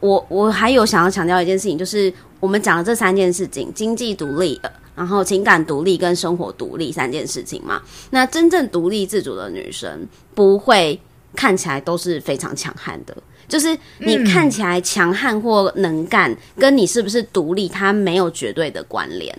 [0.00, 7.80] 我我还有想要强调一件事情，就是我们讲的这三件事情：经济独立、呃然后情感独立跟生活独立三件事情嘛。
[8.10, 11.00] 那真正独立自主的女生不会
[11.36, 13.16] 看起来都是非常强悍的。
[13.46, 19.32] 就是你看起来强悍或能干，跟你是不是独立，它没有绝对的关联。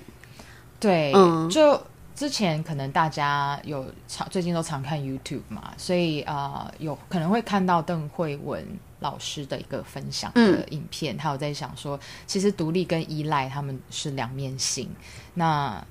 [0.80, 1.78] 对，嗯就
[2.20, 8.62] 之前可能大家有常最近都常看 YouTube 嘛，所以呃有可能会看到邓慧文
[9.00, 11.98] 老师的一个分享的影片，他有在想说，
[12.28, 14.90] 其实独立跟依赖他们是两面性。
[15.34, 15.82] 那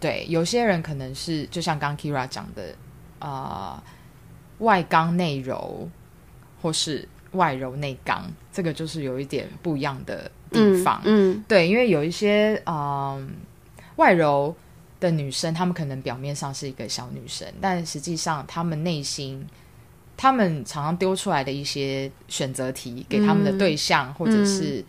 [0.00, 2.74] 对有些人可能是就像刚 Kira 讲的，
[3.18, 3.82] 呃，
[4.60, 5.86] 外刚内柔，
[6.62, 11.02] 或是外柔内刚，这个就是有一点不一样的地方。
[11.04, 13.30] 嗯对，因为有一些嗯
[13.96, 14.56] 外柔
[15.00, 19.44] 的女生，她们可能表面上是一个小女生，但实际上她们内心，
[20.16, 24.84] 她们常常丢出来的一些选择题给他们的对象，或者是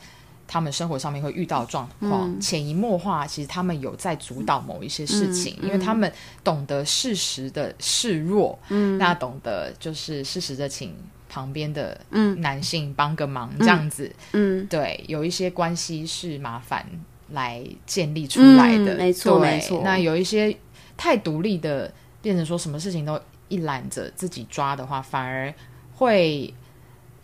[0.48, 6.12] 他们生活上面会遇到状况，潜移默化，其实他们有在主导某一些事情，因为他们
[6.44, 10.94] 懂得适时的示弱，嗯，那懂得就是适时的请
[11.30, 11.98] 旁边的
[12.40, 16.86] 男性帮个忙，这样子，嗯，对，有一些关系是麻烦
[17.32, 20.56] 来建立出来的，嗯没错没错那有一些
[20.96, 25.54] 太独立的，变成说什么事情都一揽着自己抓的话，反而
[25.94, 26.54] 会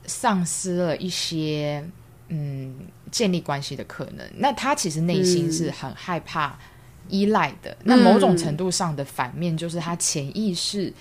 [0.05, 1.83] 丧失了一些
[2.29, 2.75] 嗯
[3.11, 4.27] 建立关系的可能。
[4.37, 6.57] 那他其实内心是很害怕
[7.09, 7.75] 依赖的。
[7.83, 10.93] 那某种程度上的反面就是他潜意识。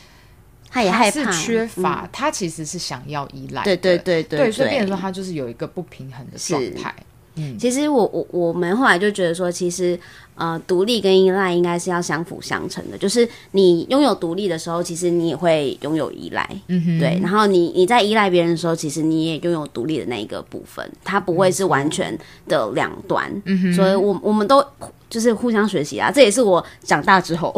[0.68, 6.92] 他也害怕缺乏，他其实是想要依赖，对对对对，所以变成说他就是有一个不平衡的状态。
[7.37, 9.99] 嗯，其实我我我们后来就觉得说，其实
[10.34, 12.99] 呃，独立跟依赖应该是要相辅相成的。
[12.99, 17.18] 就是你拥有独立的时候，其实你也会拥有依赖，嗯哼，对。
[17.22, 22.18] 然后你你在依赖别人的时候，其实你也拥有独立的那一个部分，它不会是完全
[22.49, 23.30] 的两端。
[23.45, 24.64] 嗯哼，所以我我们都。
[25.09, 27.54] 就是互相学习啊，这也是我长大之后。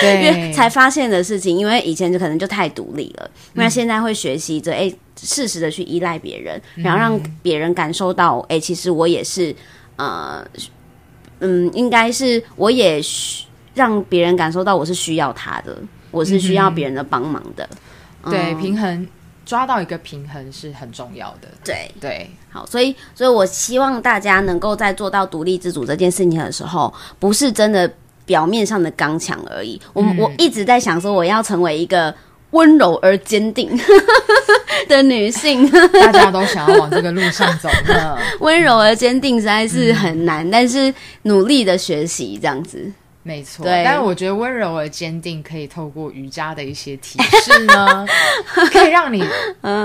[0.00, 0.52] 对。
[0.52, 1.56] 才发现的事情。
[1.56, 9.54] 因为以前就可能就太独立了，那现在会学习着哎，适时的去依赖别人，然后让别人感受到哎，其实我也是
[9.96, 10.44] 呃
[11.40, 13.00] 嗯，应该是我也
[13.74, 15.76] 让别人感受到我是需要他的，
[16.10, 17.68] 我是需要别人的帮忙的，
[18.24, 19.06] 对平衡。
[19.44, 21.48] 抓到一个平衡是很重要的。
[21.64, 27.90] 对对，好，所以所以我希望大家能够在做到独立自主这件事情的时候，不是真的
[28.24, 29.80] 表面上的刚强而已。
[29.92, 32.14] 我我一直在想说，我要成为一个
[32.52, 33.70] 温柔而坚定
[34.88, 35.68] 的女性。
[35.92, 38.16] 大家都想要往这个路上走呢。
[38.40, 42.90] 温柔而坚定实在是很难，但是努力的学习这样子。
[43.22, 48.06] 没错，但是我觉得温柔而坚定可以透过瑜伽的一些提示呢，
[48.72, 49.22] 可以让你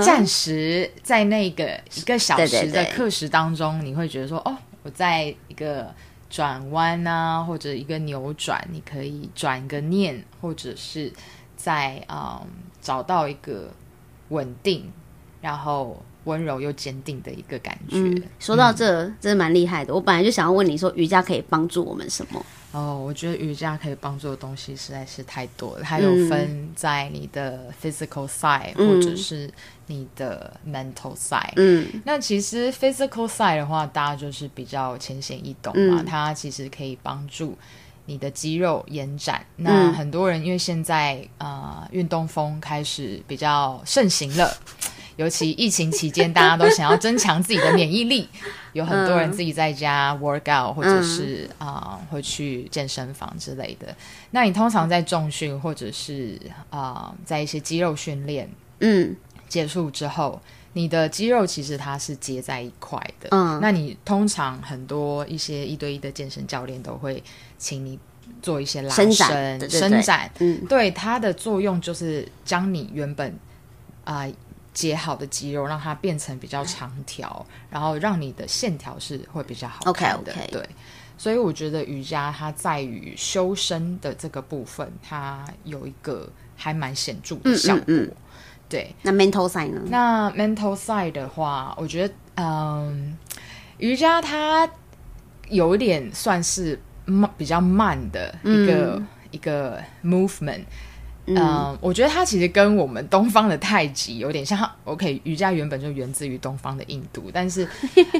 [0.02, 5.92] 暂时在那个一个小时的课时当中，你会觉得说，哦，我在一个
[6.30, 11.12] 转弯啊，或者一个扭转，你可以转一个念，或者是
[11.56, 12.40] 在嗯
[12.80, 13.70] 找到一个
[14.30, 14.90] 稳定，
[15.42, 18.22] 然后温柔又坚定的一个感觉。
[18.38, 19.94] 说到这，真的蛮厉害的。
[19.94, 22.42] 我本来就想要问你说，瑜伽可以帮助我们什么？
[22.76, 25.82] 哦，我觉得瑜伽可以帮助的东西实在是太多了。
[25.82, 29.50] 它有分在你的 physical side，或者是
[29.86, 31.54] 你的 mental side。
[31.56, 36.02] 嗯，那其实 physical side 的话，大家就是比较浅显易懂嘛。
[36.06, 37.56] 它其实可以帮助
[38.04, 39.42] 你的肌肉延展。
[39.56, 44.54] 那很多人因为现在呃运动风开始比较盛行了。
[45.16, 48.28] 尤其疫情期间，大家都想要增强自己的免疫力，
[48.74, 53.96] 有很多人自己在家 work out，或者是啊会去健身房之类的。
[54.32, 56.38] 那你通常在重训，或者是
[56.68, 58.46] 啊在一些肌肉训练，
[58.80, 59.16] 嗯，
[59.48, 60.38] 结束之后，
[60.74, 63.30] 你的肌肉其实它是结在一块的。
[63.30, 67.22] 嗯，那你通常很多一些一对一的健身教练都会
[67.56, 67.98] 请你
[68.42, 69.10] 做一些拉伸、
[69.70, 70.30] 伸展。
[70.40, 73.34] 嗯，对，它的作用就是将你原本
[74.04, 74.28] 啊。
[74.76, 80.34] 结好的肌肉，让它变成比较长条，然后让你的线条是会比较好看的。
[80.52, 80.62] 对，
[81.16, 87.84] 所以我觉得瑜伽它在于修身的这个部分，它有一个还蛮显著的效果。
[88.68, 89.80] 对，那 mental side 呢？
[89.86, 93.16] 那 mental side 的话，我觉得，嗯，
[93.78, 94.68] 瑜伽它
[95.48, 100.64] 有点算是慢，比较慢的一个一个 movement。
[101.26, 104.68] 嗯，我觉得它其实跟我们东方的太极有点像。
[104.84, 107.68] OK，瑜伽原本就源自于东方的印度，但是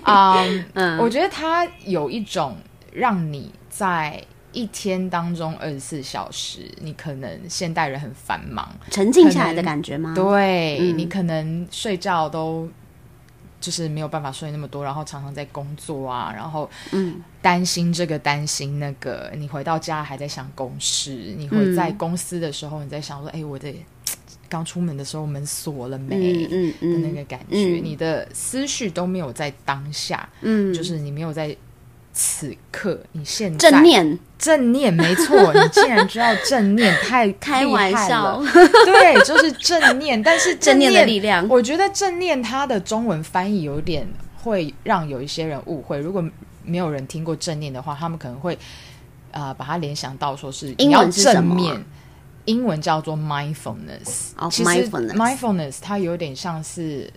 [0.02, 0.36] 啊，
[1.00, 2.56] 我觉得它有一种
[2.92, 10.12] 让你在一天当中二十四小时，你可能现代人很繁忙，沉静下来的感觉吗？
[10.14, 12.68] 对你可能睡觉都。
[13.60, 23.74] 就是没有办法睡那么多，然后常常在工作啊，然后嗯，担心这个担心那个，你回到家还在想公事，你会在公司的时候你在想说，哎，我的
[24.48, 26.46] 刚出门的时候门锁了没？
[26.50, 31.56] 嗯嗯的那个感觉，你的思绪都没有在当下，嗯，就是你没有在。
[32.18, 38.42] 此刻，你现在正念，正念，没错， 你竟然知道正念，太开玩笑，
[38.86, 40.20] 对，就是正念。
[40.24, 44.08] 但是正念的力量，我觉得正念它的中文翻译有点
[44.42, 45.98] 会让有一些人误会。
[45.98, 46.24] 如果
[46.64, 48.58] 没有人听过正念的话，他们可能会
[49.32, 51.84] 啊把它联想到说是英文正面，
[52.46, 54.30] 英文叫做 mindfulness。
[54.50, 57.12] 其实 mindfulness 它有点像是。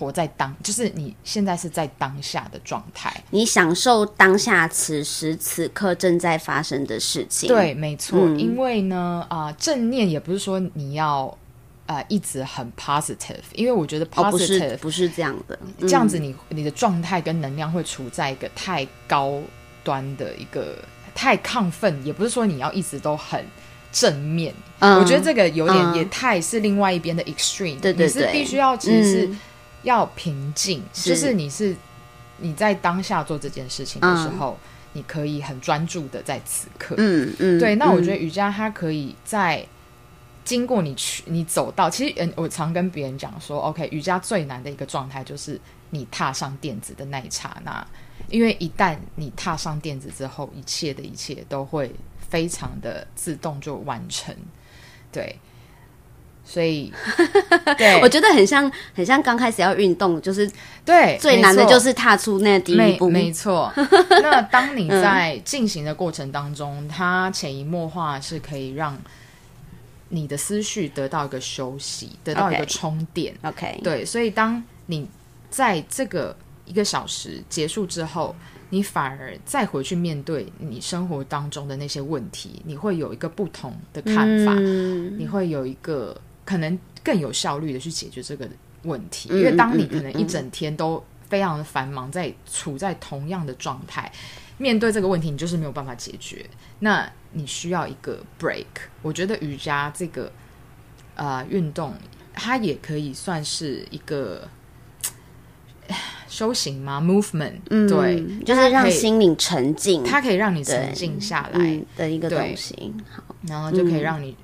[0.00, 7.46] 活在当，就是你现在是在当下的状态，你享受当下此时此刻正在发生的事情。
[7.48, 8.18] 对，没错。
[8.38, 11.36] 因为呢，啊，正念也不是说你要
[11.84, 19.38] 啊一直很 positive，因为我觉得 positive 不是这样的，这样子你你的状态跟能量会处在一个太高
[19.84, 20.76] 端的一个
[21.14, 23.44] 太亢奋，也不是说你要一直都很
[23.92, 24.54] 正面。
[24.80, 29.30] 我觉得这个有点也太是另外一边的 extreme，对对对，你是必须要其实是。
[29.82, 31.74] 要平静，就是你是
[32.38, 34.58] 你在当下做这件事情的时候，
[34.92, 36.94] 你可以很专注的在此刻。
[36.98, 37.74] 嗯嗯，对。
[37.76, 39.66] 那我觉得瑜伽它可以在
[40.44, 45.60] 经过你去你走到，其实嗯，我常跟别人讲说，OK，瑜伽最难的一个状态就是
[45.90, 47.86] 你踏上垫子的那一刹那，
[48.28, 51.94] 因为一旦你踏上垫子之后，一切的一切都会
[52.28, 54.34] 非常的自动就完成，
[55.12, 55.36] 对。
[56.50, 56.92] 所以，
[57.78, 60.50] 对我觉得很像，很像刚开始要运动，就是
[60.84, 63.08] 对最难的就是踏出那第一没步。
[63.08, 63.72] 没错。
[64.20, 68.98] 那当你在进行的过程当中，它潜移默化是可以让
[70.08, 73.32] 你的思绪得到一个休息，得到一个充电。
[73.42, 75.06] OK，对，所以当你
[75.50, 78.34] 在这个一个小时结束之后，
[78.70, 86.20] 你反而再回去面对你生活当中的那些问题，你会有一个不同的看法，嗯你会有一个
[86.50, 88.48] 可能更有效率的去解决这个
[88.82, 89.28] 问题。
[89.30, 94.10] 嗯因为当你可能一整天都非常的繁忙，在处在同样的状态，
[94.58, 96.44] 面对这个问题，你就是没有办法解决。
[96.80, 98.66] 那你需要一个 break。
[99.02, 100.32] 我觉得瑜伽这个
[101.14, 101.94] 呃运动，
[102.34, 104.48] 它也可以算是一个
[106.26, 112.92] 修行吗？movement，、嗯对，就是让心灵沉静，它可以让你沉静下来，嗯的一个东西。
[113.08, 114.36] 好，然后就可以嗯让你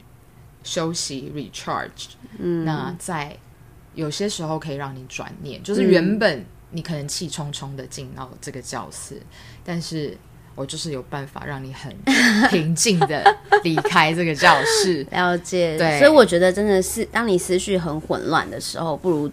[0.66, 2.08] 休息、recharge。
[2.38, 3.34] 嗯，那在
[3.94, 9.22] 有些时候可以让你转念，就是嗯原本你可能气冲冲的进到这个教室，
[9.64, 10.14] 但是
[10.54, 11.94] 我就是有办法让你很
[12.50, 13.24] 平静的
[13.62, 15.06] 离开这个教室。
[15.12, 15.78] 了解。
[15.78, 19.30] 对所以我觉得真的是，当你思绪很混乱的时候，不如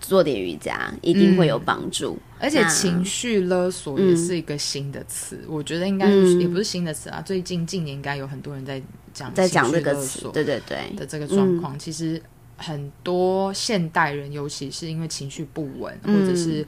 [0.00, 2.16] 做点瑜伽，一定会有帮助。
[2.38, 7.22] 而且情绪勒索也是一个新的词，我觉得应该、嗯也不是新的词啊。
[7.22, 8.82] 最近近年应该有很多人在
[9.14, 12.20] 讲在讲这个词，对对对，的这个状况，其实
[12.58, 16.66] 很多现代人，尤其是因为情绪不稳，嗯或者是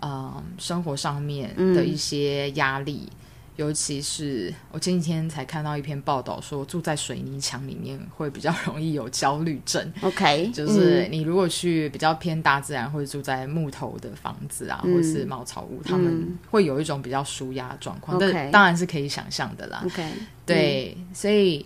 [0.00, 3.08] 呃生活上面的一些压力，
[3.56, 9.92] 尤其是我前几天才看到一篇报道说，住在水泥墙里面会比较 容易有焦虑症。
[10.02, 18.16] OK， 就是嗯你如果去比较偏大自然，或者住在木头的房子啊，嗯或者是茅草屋，他们会有一种比较舒压的状况。
[18.16, 19.82] OK 这当然是可以想象的啦。
[19.86, 20.06] OK，
[20.44, 21.64] 对，所以，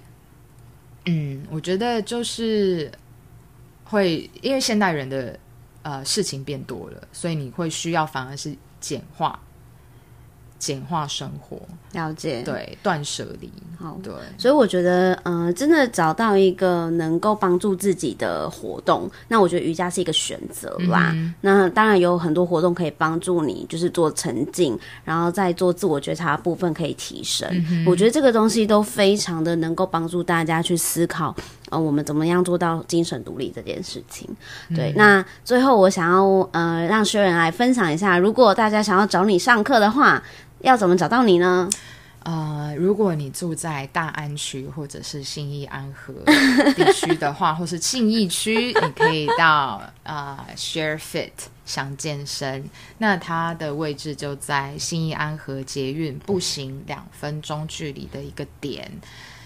[1.06, 2.90] 嗯，我觉得就是
[3.84, 5.38] 会因为现代人的
[5.82, 9.40] 呃事情变多了，所以你会需要反而是简化、
[10.60, 11.58] 简化生活，
[11.92, 12.42] 了解。
[12.44, 21.10] 对，断舍离，好，对，所以我觉得，呃，真的找到一个能够帮助自己的活动，那我觉得瑜伽是一个选择啦。
[21.14, 27.48] 嗯那当然有很多活动可以帮助你，就是做沉浸，然后再做自我觉察的部分可以提升。
[27.70, 31.34] 嗯我觉得这个东西都非常的能够帮助大家去思考，
[31.70, 34.28] 呃，我们怎么样做到精神独立这件事情。
[34.68, 40.22] 嗯对，那最后我想要呃让薛仁来分享一下，如果大家想要找你上课的话，
[40.60, 41.70] 要怎么找到你呢？
[42.22, 46.12] 呃，如果你住在大安区或者是信义安和
[46.74, 51.30] 地区的话，或是信义区，你可以到呃 Share Fit
[51.64, 52.68] 想健身，
[52.98, 58.90] 那它的位置就在信义安和捷运步行两分钟距离的一个点。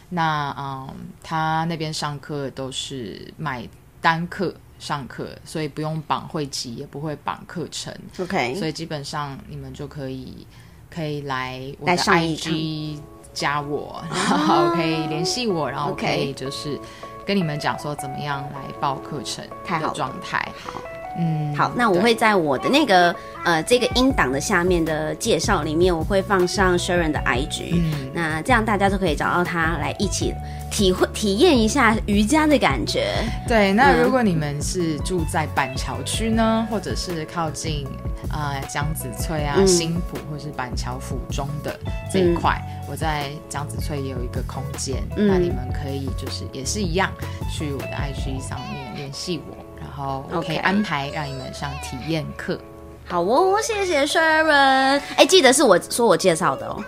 [0.08, 3.68] 那嗯，他那边上课都是买
[4.00, 7.92] 单课上课，所以不用绑会籍，也不会绑课程。
[8.20, 10.46] OK，所以基本上你们就可以
[10.90, 13.00] 可以来我的 IG
[13.32, 16.78] 加我，然后可以联系我，然后可以就是
[17.26, 19.44] 跟你们讲说怎么样来报课程
[19.80, 20.38] 的状态。
[20.64, 20.80] 好。
[21.18, 28.10] 嗯，好，那我会在我的那个呃这个音档的下面的介绍里面，我会放上 Sharon 的 IG，、嗯。
[28.12, 30.34] 那这样大家就可以找到他来一起
[30.70, 33.12] 体会体验一下瑜伽的感觉。
[33.46, 37.86] 对，那嗯如果你们是住在板桥区呢，或者是靠近
[38.32, 39.66] 呃江子翠啊、嗯。
[39.66, 41.78] 新浦或是板桥府中的
[42.12, 45.28] 这一块，我在江子翠也有一个空间，嗯。
[45.28, 47.10] 那你们可以就是也是一样
[47.52, 49.63] 去我的 IG 上面联系我，然
[49.94, 52.58] 后我可以 OK 安排让你们上体验课。
[53.06, 54.98] 好哦，谢谢 Sharon。
[55.14, 56.82] 哎，记得是我说我介绍的哦。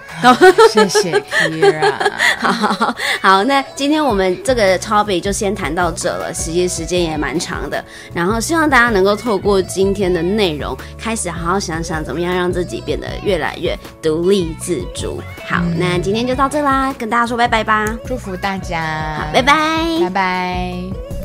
[0.70, 1.92] 谢谢 Kira，
[2.40, 7.84] 好好，那今天我们这个 topic 就先谈到这了，实际时间也蛮长的。
[8.14, 15.20] 然后希望大家能够透过今天的内容，开始好好想想怎么样让自己变得越来越独立自主。
[15.46, 17.94] 好，那今天就到这啦，跟大家说拜拜吧。
[18.06, 19.54] 祝福大家，好，拜拜
[20.00, 21.15] 拜拜。